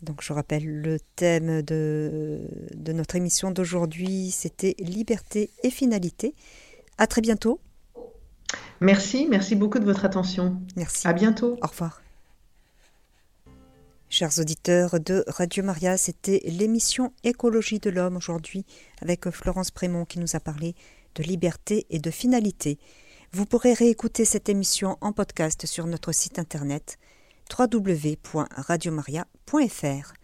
Donc, 0.00 0.22
je 0.22 0.32
rappelle 0.32 0.64
le 0.64 1.00
thème 1.16 1.62
de, 1.62 2.42
de 2.72 2.92
notre 2.92 3.16
émission 3.16 3.50
d'aujourd'hui, 3.50 4.30
c'était 4.30 4.76
liberté 4.78 5.50
et 5.64 5.70
finalité. 5.70 6.32
À 6.96 7.08
très 7.08 7.22
bientôt. 7.22 7.58
Merci, 8.80 9.26
merci 9.28 9.56
beaucoup 9.56 9.80
de 9.80 9.84
votre 9.84 10.04
attention. 10.04 10.62
Merci. 10.76 11.08
À 11.08 11.12
bientôt. 11.12 11.58
Au 11.60 11.66
revoir. 11.66 12.00
Chers 14.08 14.38
auditeurs 14.38 15.00
de 15.00 15.24
Radio 15.26 15.64
Maria, 15.64 15.96
c'était 15.96 16.40
l'émission 16.44 17.12
Écologie 17.24 17.80
de 17.80 17.90
l'homme 17.90 18.16
aujourd'hui 18.16 18.64
avec 19.02 19.28
Florence 19.30 19.72
Prémont 19.72 20.04
qui 20.04 20.20
nous 20.20 20.36
a 20.36 20.40
parlé 20.40 20.76
de 21.16 21.24
liberté 21.24 21.84
et 21.90 21.98
de 21.98 22.12
finalité. 22.12 22.78
Vous 23.36 23.44
pourrez 23.44 23.74
réécouter 23.74 24.24
cette 24.24 24.48
émission 24.48 24.96
en 25.02 25.12
podcast 25.12 25.66
sur 25.66 25.86
notre 25.86 26.10
site 26.10 26.38
internet 26.38 26.96
www.radiomaria.fr. 27.58 30.16